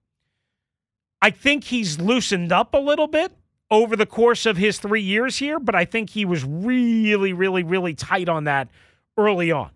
[1.21, 3.33] I think he's loosened up a little bit
[3.71, 7.63] over the course of his three years here, but I think he was really, really,
[7.63, 8.69] really tight on that
[9.17, 9.71] early on.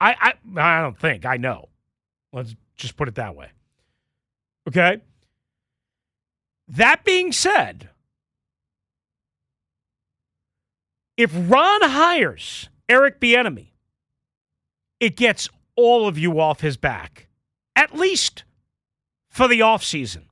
[0.00, 1.68] I, I, I don't think I know.
[2.32, 3.50] Let's just put it that way.
[4.68, 5.00] Okay.
[6.68, 7.88] That being said,
[11.16, 13.68] if Ron hires Eric Bieniemy,
[15.00, 17.28] it gets all of you off his back,
[17.74, 18.44] at least
[19.28, 20.22] for the offseason.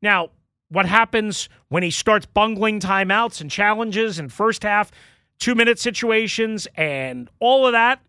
[0.00, 0.30] Now,
[0.70, 4.90] what happens when he starts bungling timeouts and challenges and first half
[5.38, 8.00] two minute situations and all of that?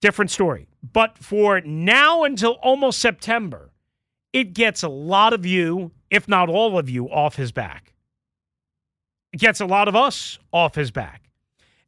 [0.00, 0.68] Different story.
[0.92, 3.70] But for now until almost September,
[4.32, 7.94] it gets a lot of you, if not all of you, off his back.
[9.32, 11.22] It gets a lot of us off his back.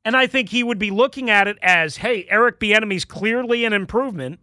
[0.05, 3.73] And I think he would be looking at it as, hey, Eric Bieniemy's clearly an
[3.73, 4.39] improvement,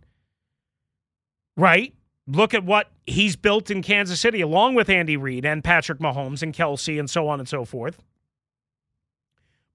[1.57, 1.93] right?
[2.27, 6.41] Look at what he's built in Kansas City, along with Andy Reid and Patrick Mahomes
[6.41, 8.01] and Kelce and so on and so forth.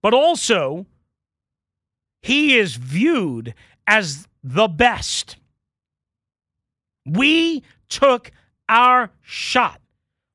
[0.03, 0.87] But also,
[2.23, 3.55] he is viewed
[3.87, 5.37] as the best.
[7.05, 8.31] We took
[8.69, 9.81] our shot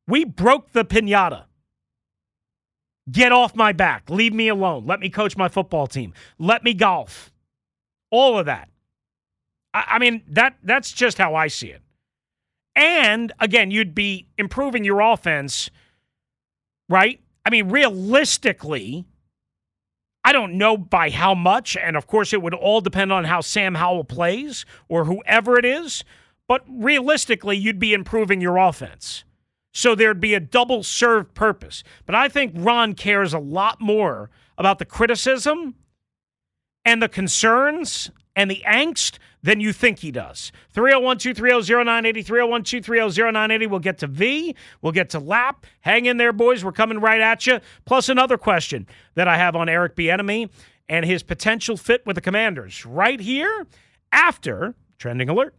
[0.07, 1.45] We broke the pinata.
[3.11, 4.09] Get off my back.
[4.09, 4.85] Leave me alone.
[4.87, 6.13] Let me coach my football team.
[6.39, 7.31] Let me golf.
[8.09, 8.69] All of that.
[9.73, 11.82] I, I mean, that that's just how I see it.
[12.76, 15.69] And again, you'd be improving your offense,
[16.89, 17.19] right?
[17.45, 19.05] I mean, realistically,
[20.24, 23.41] I don't know by how much, and of course, it would all depend on how
[23.41, 26.03] Sam Howell plays or whoever it is.
[26.47, 29.24] But realistically, you'd be improving your offense.
[29.74, 31.84] So there'd be a double serve purpose.
[32.05, 35.76] But I think Ron cares a lot more about the criticism
[36.86, 40.51] and the concerns and the angst than you think he does.
[40.71, 43.67] 301 230 0980, 301 230 0980.
[43.67, 44.55] We'll get to V.
[44.81, 45.65] We'll get to Lap.
[45.81, 46.63] Hang in there, boys.
[46.63, 47.59] We're coming right at you.
[47.86, 50.49] Plus, another question that I have on Eric Bieniemy
[50.89, 53.67] and his potential fit with the Commanders right here
[54.11, 55.55] after Trending Alert.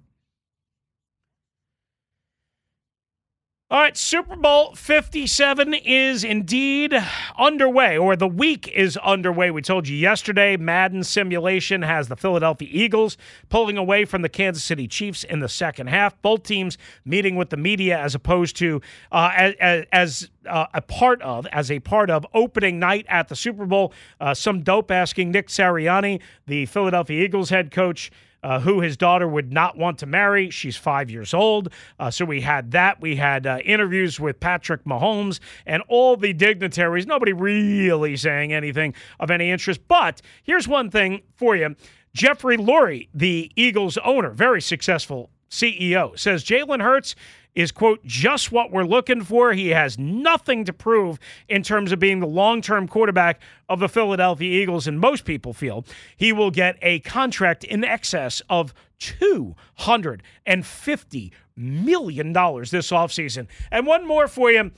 [3.75, 6.95] All right, Super Bowl 57 is indeed
[7.37, 9.51] underway, or the week is underway.
[9.51, 13.17] We told you yesterday, Madden Simulation has the Philadelphia Eagles
[13.49, 16.15] pulling away from the Kansas City Chiefs in the second half.
[16.23, 21.21] Both teams meeting with the media as opposed to uh, as, as uh, a part
[21.23, 23.93] of, as a part of opening night at the Super Bowl.
[24.21, 28.13] Uh, some dope asking Nick Sirianni, the Philadelphia Eagles head coach,
[28.45, 30.51] uh, who his daughter would not want to marry.
[30.51, 31.71] She's five years old.
[31.99, 33.01] Uh, so we had that.
[33.01, 37.07] We had uh, interviews with Patrick Mahomes and all the dignitaries.
[37.07, 39.81] Nobody really saying anything of any interest.
[39.89, 41.75] But here's one thing for you
[42.13, 47.15] Jeffrey Lurie, the Eagles owner, very successful CEO, says Jalen Hurts
[47.55, 49.53] is, quote, just what we're looking for.
[49.53, 53.89] He has nothing to prove in terms of being the long term quarterback of the
[53.89, 55.85] Philadelphia Eagles, and most people feel
[56.17, 63.47] he will get a contract in excess of $250 million this offseason.
[63.71, 64.71] And one more for you.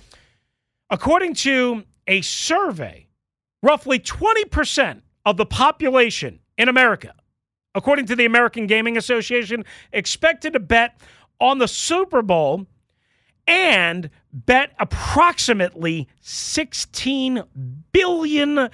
[0.90, 3.08] According to a survey,
[3.62, 7.14] roughly 20% of the population in America,
[7.74, 11.00] according to the American Gaming Association, expected to bet
[11.40, 12.66] on the Super Bowl
[13.46, 17.46] and bet approximately $16
[17.92, 18.68] billion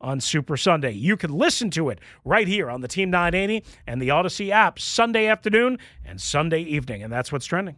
[0.00, 0.92] on Super Sunday.
[0.92, 4.78] You can listen to it right here on the Team 980 and the Audacy app
[4.78, 7.02] Sunday afternoon and Sunday evening.
[7.02, 7.76] And that's what's trending.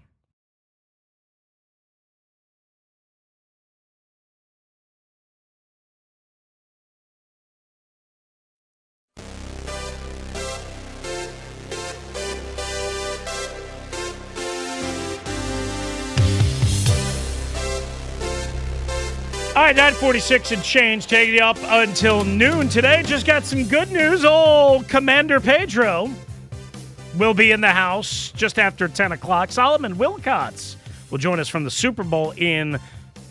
[20.02, 23.04] All right, 946 and change, taking you up until noon today.
[23.04, 24.24] Just got some good news.
[24.24, 26.10] Old Commander Pedro
[27.16, 29.52] will be in the house just after 10 o'clock.
[29.52, 30.74] Solomon Wilcots
[31.10, 32.80] will join us from the Super Bowl in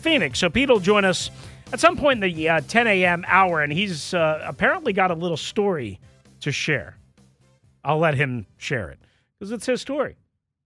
[0.00, 0.38] Phoenix.
[0.38, 1.30] So Pete will join us
[1.74, 3.24] at some point in the uh, 10 a.m.
[3.28, 6.00] hour, and he's uh, apparently got a little story
[6.40, 6.96] to share.
[7.84, 8.98] I'll let him share it
[9.38, 10.16] because it's his story,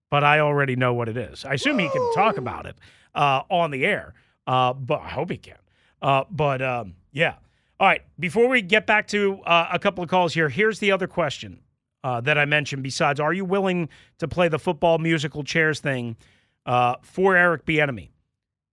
[0.09, 1.45] but I already know what it is.
[1.45, 2.77] I assume he can talk about it
[3.13, 4.15] uh, on the air.
[4.47, 5.57] Uh, but I hope he can.
[6.03, 7.35] Uh, but um, yeah.
[7.79, 8.03] All right.
[8.19, 11.61] Before we get back to uh, a couple of calls here, here's the other question
[12.05, 12.83] uh, that I mentioned.
[12.83, 13.89] Besides, are you willing
[14.19, 16.17] to play the football musical chairs thing
[16.65, 18.11] uh, for Eric Bieniemy?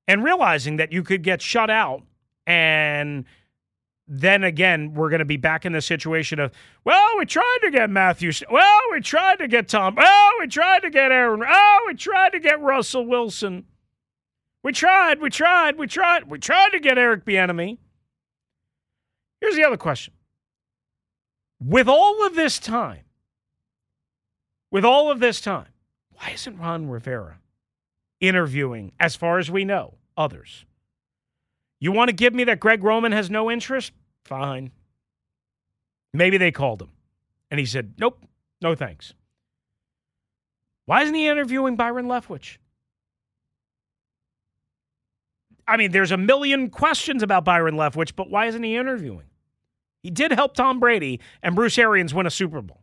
[0.07, 2.03] And realizing that you could get shut out,
[2.45, 3.23] and
[4.05, 6.51] then again, we're going to be back in the situation of,
[6.83, 8.31] well, we tried to get Matthew.
[8.51, 9.95] Well, we tried to get Tom.
[9.95, 11.41] Well, we tried to get Aaron.
[11.47, 13.63] Oh, we tried to get Russell Wilson.
[14.63, 17.77] We tried, we tried, we tried, we tried to get Eric Bieniemy.
[19.41, 20.13] Here's the other question.
[21.59, 23.03] With all of this time,
[24.71, 25.67] with all of this time,
[26.13, 27.39] why isn't Ron Rivera
[28.21, 30.65] interviewing, as far as we know, others?
[31.79, 33.91] You want to give me that Greg Roman has no interest?
[34.23, 34.71] Fine.
[36.13, 36.91] Maybe they called him.
[37.51, 38.23] And he said, nope,
[38.61, 39.13] no thanks.
[40.85, 42.57] Why isn't he interviewing Byron Leftwich?
[45.67, 49.25] I mean, there's a million questions about Byron Leftwich, but why isn't he interviewing?
[50.01, 52.81] He did help Tom Brady and Bruce Arians win a Super Bowl.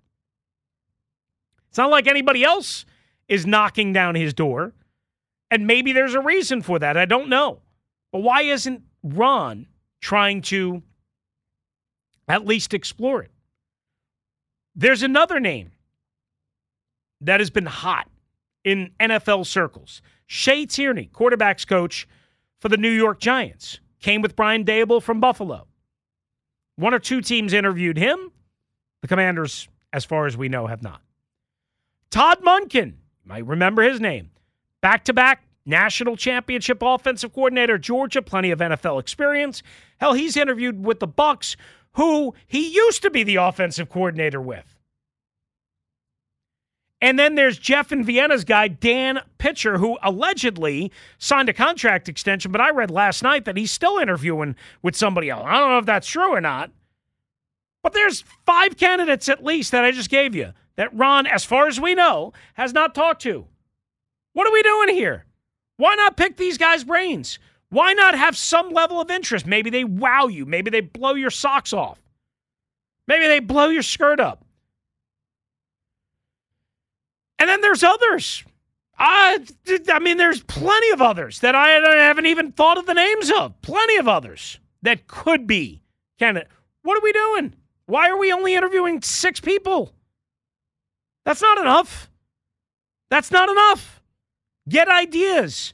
[1.68, 2.84] It's not like anybody else
[3.28, 4.72] is knocking down his door.
[5.50, 6.96] And maybe there's a reason for that.
[6.96, 7.60] I don't know.
[8.12, 9.66] But why isn't Ron
[10.00, 10.82] trying to
[12.28, 13.30] at least explore it?
[14.74, 15.72] There's another name
[17.20, 18.08] that has been hot
[18.64, 22.06] in NFL circles Shea Tierney, quarterbacks coach
[22.60, 23.80] for the New York Giants.
[24.00, 25.66] Came with Brian Daboll from Buffalo.
[26.76, 28.32] One or two teams interviewed him.
[29.02, 31.00] The Commanders, as far as we know, have not.
[32.10, 34.30] Todd Monken, you might remember his name.
[34.80, 39.62] Back to back national championship offensive coordinator, Georgia, plenty of NFL experience.
[39.98, 41.56] Hell, he's interviewed with the Bucs,
[41.92, 44.79] who he used to be the offensive coordinator with.
[47.02, 52.52] And then there's Jeff and Vienna's guy, Dan Pitcher, who allegedly signed a contract extension,
[52.52, 55.44] but I read last night that he's still interviewing with somebody else.
[55.46, 56.70] I don't know if that's true or not.
[57.82, 61.66] But there's five candidates at least that I just gave you that Ron, as far
[61.66, 63.46] as we know, has not talked to.
[64.34, 65.24] What are we doing here?
[65.78, 67.38] Why not pick these guys' brains?
[67.70, 69.46] Why not have some level of interest?
[69.46, 70.44] Maybe they wow you.
[70.44, 71.98] Maybe they blow your socks off.
[73.06, 74.44] Maybe they blow your skirt up.
[77.40, 78.44] And then there's others.
[78.98, 79.44] I,
[79.88, 81.70] I mean, there's plenty of others that I
[82.04, 83.60] haven't even thought of the names of.
[83.62, 85.82] Plenty of others that could be
[86.18, 86.48] candidate.
[86.82, 87.54] What are we doing?
[87.86, 89.94] Why are we only interviewing six people?
[91.24, 92.10] That's not enough.
[93.10, 94.02] That's not enough.
[94.68, 95.72] Get ideas.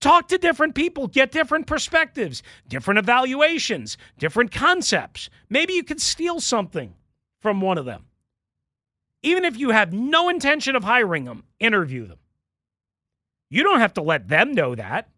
[0.00, 5.30] Talk to different people, get different perspectives, different evaluations, different concepts.
[5.48, 6.94] Maybe you could steal something
[7.40, 8.04] from one of them.
[9.24, 12.18] Even if you have no intention of hiring them, interview them.
[13.48, 15.08] You don't have to let them know that.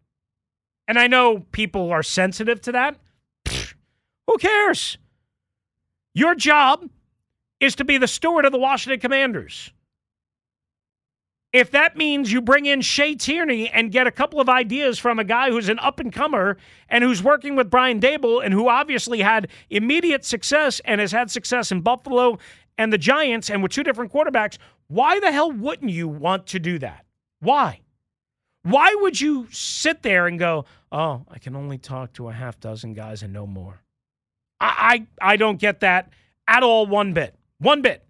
[0.87, 2.95] And I know people are sensitive to that.
[4.27, 4.97] Who cares?
[6.13, 6.89] Your job
[7.59, 9.71] is to be the steward of the Washington Commanders.
[11.51, 15.19] If that means you bring in Shea Tierney and get a couple of ideas from
[15.19, 18.69] a guy who's an up and comer and who's working with Brian Daboll and who
[18.69, 22.37] obviously had immediate success and has had success in Buffalo
[22.77, 24.57] and the Giants and with two different quarterbacks,
[24.87, 27.05] why the hell wouldn't you want to do that?
[27.39, 27.81] Why?
[28.63, 32.59] Why would you sit there and go, oh, I can only talk to a half
[32.59, 33.81] dozen guys and no more?
[34.59, 36.11] I, I, I don't get that
[36.47, 37.35] at all one bit.
[37.59, 38.03] One bit.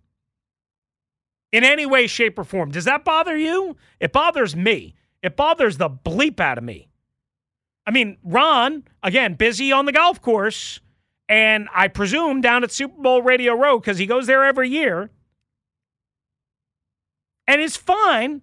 [1.51, 2.71] In any way, shape, or form.
[2.71, 3.77] Does that bother you?
[3.99, 4.95] It bothers me.
[5.23, 6.89] It bothers the bleep out of me.
[7.85, 10.81] I mean, Ron, again, busy on the golf course,
[11.29, 15.09] and I presume down at Super Bowl Radio Row because he goes there every year.
[17.47, 18.41] And it's fine.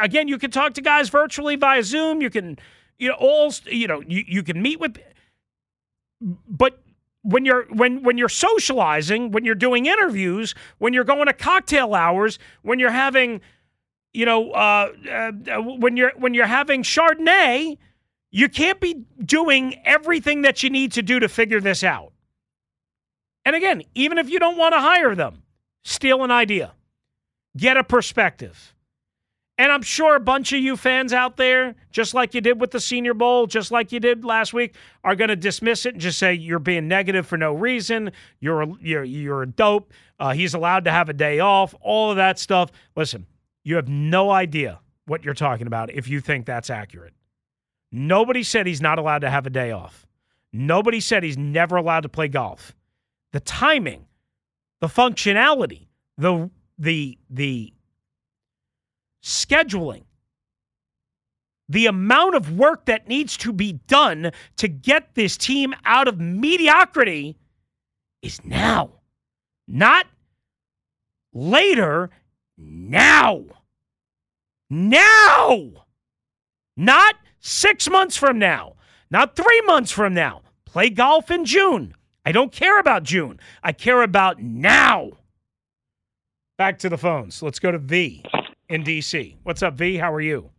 [0.00, 2.20] Again, you can talk to guys virtually via Zoom.
[2.20, 2.58] You can,
[2.98, 4.98] you know, all you know, you, you can meet with
[6.20, 6.80] but
[7.22, 11.94] when you're when when you're socializing, when you're doing interviews, when you're going to cocktail
[11.94, 13.40] hours, when you're having,
[14.12, 17.78] you know, uh, uh, when you're when you're having Chardonnay,
[18.30, 22.12] you can't be doing everything that you need to do to figure this out.
[23.44, 25.42] And again, even if you don't want to hire them,
[25.84, 26.72] steal an idea,
[27.56, 28.74] get a perspective.
[29.58, 32.70] And I'm sure a bunch of you fans out there, just like you did with
[32.70, 34.74] the Senior Bowl, just like you did last week,
[35.04, 38.12] are going to dismiss it and just say you're being negative for no reason.
[38.40, 39.92] You're a, you're you're a dope.
[40.18, 41.74] Uh, he's allowed to have a day off.
[41.82, 42.70] All of that stuff.
[42.96, 43.26] Listen,
[43.62, 47.12] you have no idea what you're talking about if you think that's accurate.
[47.92, 50.06] Nobody said he's not allowed to have a day off.
[50.52, 52.74] Nobody said he's never allowed to play golf.
[53.32, 54.06] The timing,
[54.80, 57.72] the functionality, the the the
[59.22, 60.04] scheduling,
[61.68, 66.18] the amount of work that needs to be done to get this team out of
[66.18, 67.36] mediocrity
[68.22, 68.90] is now,
[69.68, 70.06] not
[71.32, 72.10] later,
[72.58, 73.44] now.
[74.68, 75.86] Now.
[76.76, 78.76] Not six months from now,
[79.10, 80.42] not three months from now.
[80.64, 81.94] Play golf in June.
[82.24, 83.40] I don't care about June.
[83.62, 85.10] I care about now.
[86.58, 87.42] Back to the phones.
[87.42, 88.24] Let's go to V
[88.68, 89.36] in DC.
[89.42, 89.96] What's up, V?
[89.96, 90.50] How are you?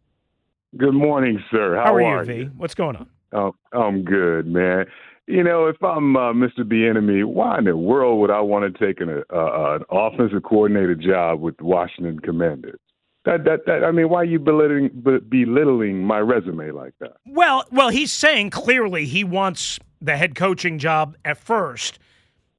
[0.77, 1.75] Good morning, sir.
[1.75, 2.49] How, How are, are you, V?
[2.57, 3.09] What's going on?
[3.33, 4.85] Oh, I'm good, man.
[5.27, 6.59] You know, if I'm uh, Mr.
[6.59, 10.43] Bieniemy, why in the world would I want to take an, uh, uh, an offensive
[10.43, 12.79] coordinator job with the Washington Commanders?
[13.25, 14.89] That, that, that, I mean, why are you belittling,
[15.29, 17.17] belittling my resume like that?
[17.25, 21.99] Well, well, he's saying clearly he wants the head coaching job at first,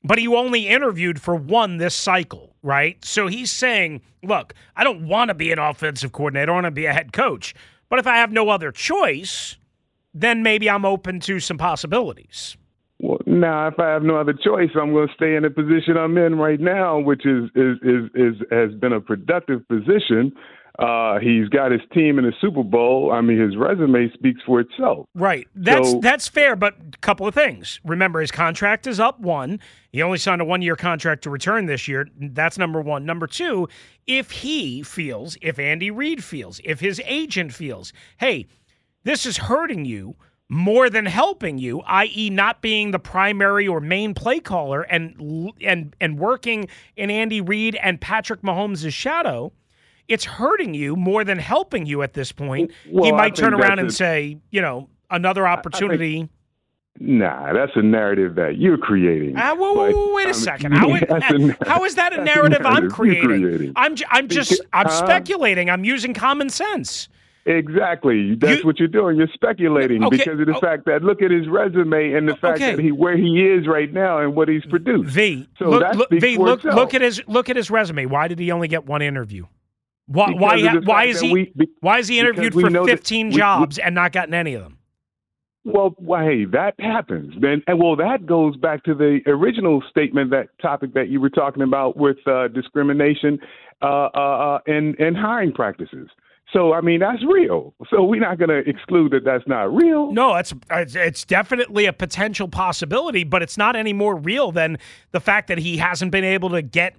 [0.05, 3.05] but he only interviewed for one this cycle, right?
[3.05, 6.71] So he's saying, look, I don't want to be an offensive coordinator, I want to
[6.71, 7.55] be a head coach.
[7.89, 9.57] But if I have no other choice,
[10.15, 12.57] then maybe I'm open to some possibilities.
[13.03, 15.97] Well, now, if I have no other choice, I'm going to stay in the position
[15.99, 20.33] I'm in right now, which is is is, is has been a productive position.
[20.79, 23.11] Uh, he's got his team in the Super Bowl.
[23.13, 25.07] I mean, his resume speaks for itself.
[25.15, 25.47] Right.
[25.55, 27.81] That's So- that's fair, but a couple of things.
[27.85, 29.61] Remember, his contract is up one.
[29.91, 32.07] He only signed a one year contract to return this year.
[32.19, 33.05] That's number one.
[33.05, 33.69] Number two,
[34.07, 38.47] if he feels, if Andy Reid feels, if his agent feels, hey,
[39.05, 40.15] this is hurting you
[40.53, 45.97] more than helping you, i.e., not being the primary or main play caller and and
[45.99, 49.53] and working in Andy Reid and Patrick Mahomes' shadow.
[50.09, 52.71] it's hurting you more than helping you at this point.
[52.91, 56.29] Well, he might turn around and a- say, you know, another opportunity.
[57.01, 59.35] Nah, that's a narrative that you're creating.
[59.37, 60.73] Whoa, whoa, But, whoa, wait a um, second.
[60.73, 63.25] How, is- a- how is that a that's narrative I'm creating?
[63.43, 63.73] creating.
[63.77, 65.71] I'm, j- I'm just, I'm uh, speculating.
[65.71, 67.09] I'm using common sense.
[67.45, 68.35] Exactly.
[68.37, 69.17] That's You- what you're doing.
[69.17, 70.61] You're speculating Okay, because of the oh.
[70.61, 72.77] fact that look at his resume and the fact Okay.
[72.77, 75.11] that he where he is right now and what he's produced.
[75.11, 76.75] V, So look, look, v look, itself.
[76.77, 78.07] look at his, look at his resume.
[78.07, 79.47] Why did he only get one interview?
[80.07, 82.53] Why, Because why, of ha- the why is he, we- be- why is he interviewed
[82.55, 84.79] for 15 we- we- jobs and not gotten any of them?
[85.65, 87.35] Well, well, hey, that happens.
[87.41, 91.31] Then, and well, that goes back to the original statement, that topic that you were
[91.31, 93.39] talking about with uh, discrimination
[93.81, 96.09] uh, uh, uh, and and hiring practices.
[96.53, 97.75] So, I mean, that's real.
[97.89, 100.13] So, we're not going to exclude that that's not real.
[100.13, 104.79] No, it's it's- definitely a potential possibility, but it's not any more real than
[105.13, 106.95] the fact that he hasn't been able to get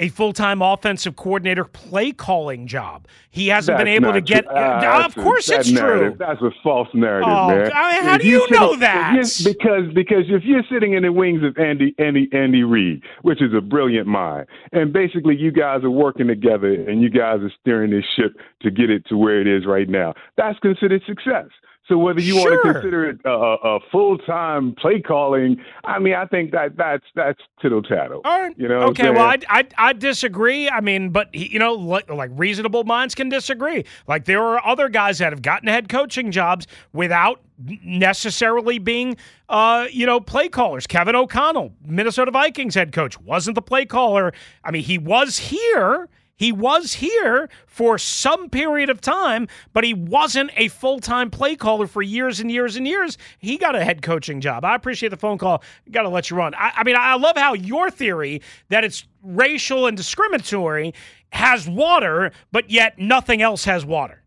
[0.00, 3.06] a full-time offensive coordinator play calling job.
[3.30, 4.44] He hasn't been able to get.
[4.46, 6.26] Uh, of course, that it's narrative, true.
[6.26, 7.70] That's a false narrative, Oh, man.
[7.72, 9.14] I mean, how If do you sit- know that?
[9.44, 13.54] because because if you're sitting in the wings of Andy Andy Andy Reid, which is
[13.54, 17.90] a brilliant mind, and basically you guys are working together and you guys are steering
[17.90, 18.32] this ship
[18.62, 21.46] to get it to where it is right now, that's considered success.
[21.88, 26.14] So whether you want to consider it a, a, full time play calling, I mean,
[26.14, 28.22] I think that that's that's tittle tattle.
[28.24, 28.54] All right.
[28.58, 29.10] You know okay.
[29.10, 29.38] Well, I.
[29.48, 30.68] I I disagree.
[30.68, 33.84] I mean, but he, you know, like, like reasonable minds can disagree.
[34.06, 39.16] Like there are other guys that have gotten head coaching jobs without necessarily being,
[39.48, 40.86] uh, you know, play callers.
[40.86, 44.32] Kevin O'Connell, Minnesota Vikings head coach, wasn't the play caller.
[44.64, 46.08] I mean, he was here.
[46.36, 51.54] He was here for some period of time, but he wasn't a full time play
[51.54, 53.16] caller for years and years and years.
[53.38, 54.64] He got a head coaching job.
[54.64, 55.62] I appreciate the phone call.
[55.90, 56.54] Got to let you run.
[56.54, 60.94] I, I mean, I love how your theory that it's racial and discriminatory
[61.30, 64.22] has water, but yet nothing else has water.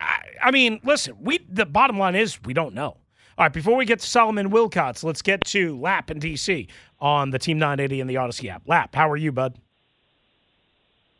[0.00, 2.96] I, I mean, listen, we the bottom line is we don't know.
[3.36, 6.68] All right, before we get to Solomon Wilcots, let's get to Lap in DC
[6.98, 8.62] on the Team 980 and the Audacy app.
[8.66, 9.56] Lap, how are you, bud?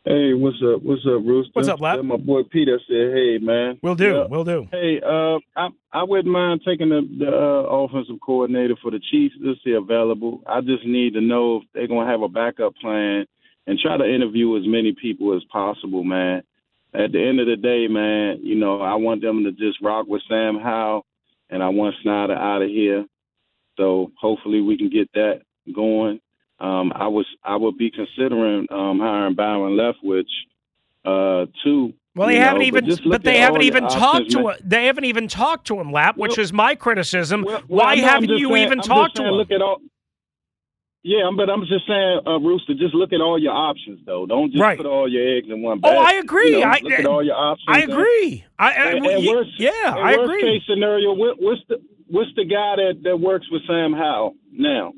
[0.05, 0.81] Hey, what's up?
[0.81, 1.51] What's up, Rooster?
[1.53, 2.01] What's up, Lap?
[2.03, 4.15] My boy Peter said, "Hey, man." We'll do.
[4.15, 4.27] Yeah.
[4.29, 4.67] We'll do.
[4.71, 9.35] Hey, uh, I I wouldn't mind taking the, the uh, offensive coordinator for the Chiefs.
[9.41, 10.41] This is available.
[10.47, 13.25] I just need to know if they're gonna have a backup plan
[13.67, 16.43] and try to interview as many people as possible, man.
[16.93, 20.07] At the end of the day, man, you know, I want them to just rock
[20.07, 21.05] with Sam Howell,
[21.49, 23.05] and I want Snyder out of here.
[23.77, 25.41] So hopefully we can get that
[25.75, 26.21] going.
[26.59, 30.27] Um, I was I would be considering um, hiring Byron Leftwich
[31.05, 31.93] uh, too.
[32.15, 34.53] Well, they haven't know, even, just but they haven't even talked options, to man.
[34.55, 34.59] him.
[34.65, 37.43] They haven't even talked to him, Lap, which Well- is my criticism.
[37.43, 39.35] Well, well, Why I haven't you saying- even I'm talked to him?
[39.35, 39.79] Look at all.
[41.01, 44.25] Yeah, but I'm just saying, uh, Rooster, just look at all your options, though.
[44.25, 44.75] Don't just Right.
[44.77, 45.97] put all your eggs in one basket.
[45.97, 46.51] Oh, I agree.
[46.55, 47.65] You know, I- look at all your options.
[47.69, 48.43] I and- agree.
[48.59, 50.41] I, I And, and worst, yeah, and I worst agree.
[50.41, 54.93] case scenario, what, what's the what's the guy that, that works with Sam Howell now?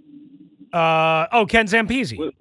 [0.73, 2.17] Uh, oh, Ken Zampese.
[2.17, 2.31] Well,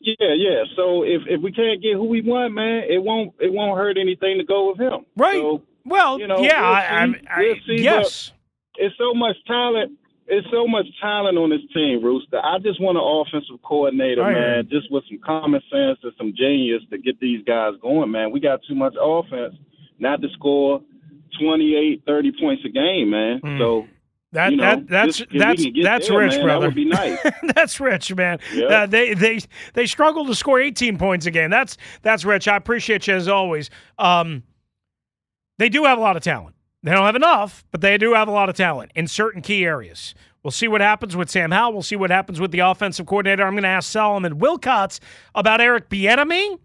[0.00, 0.64] Yeah, yeah.
[0.76, 3.98] So if if we can't get who we want, man, it won't it won't hurt
[3.98, 5.04] anything to go with him.
[5.16, 5.40] Right.
[5.40, 7.26] So well, you know, yeah, we'll I, I'm- see.
[7.28, 8.32] I, We'll see, yes.
[8.76, 9.92] it's so much talent.
[10.30, 12.38] It's so much talent on this team, Rooster.
[12.44, 16.12] I just want an offensive coordinator, I hear man, just with some common sense and
[16.18, 18.30] some genius to get these guys going, man.
[18.30, 19.54] We got too much offense
[19.98, 20.82] not to score
[21.40, 23.40] 28, 30 points a game, man.
[23.42, 23.58] Mm.
[23.58, 23.86] So
[24.32, 26.70] That, you know, that that's just- that's that's there, rich, man, that brother.
[26.70, 27.18] be nice.
[27.54, 28.38] that's rich, man.
[28.52, 28.66] Yeah.
[28.66, 29.40] Uh, they they
[29.74, 31.48] they struggle to score 18 points a game.
[31.50, 32.46] That's that's rich.
[32.46, 33.70] I appreciate you as always.
[33.98, 34.42] Um,
[35.58, 36.54] they do have a lot of talent.
[36.82, 39.64] They don't have enough, but they do have a lot of talent in certain key
[39.64, 40.14] areas.
[40.44, 41.72] We'll see what happens with Sam Howell.
[41.72, 43.42] We'll see what happens with the offensive coordinator.
[43.44, 45.00] I'm going to ask Solomon Wilcots
[45.34, 46.58] about Eric Bieniemy.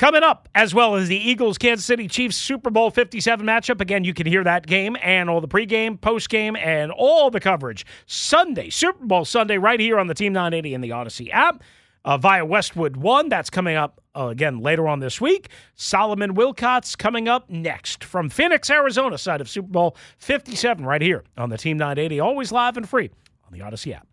[0.00, 3.82] Coming up, as well as the Eagles Kansas City Chiefs Super Bowl 57 matchup.
[3.82, 7.84] Again, you can hear that game and all the pregame, postgame, and all the coverage
[8.06, 11.62] Sunday, Super Bowl Sunday, right here on the Team 980 and the Audacy app
[12.06, 13.28] uh, via Westwood One.
[13.28, 15.50] That's coming up uh, again later on this week.
[15.74, 21.24] Solomon Wilcots coming up next from Phoenix, Arizona, side of Super Bowl 57, right here
[21.36, 22.20] on the Team 980.
[22.20, 23.10] Always live and free
[23.44, 24.06] on the Audacy app.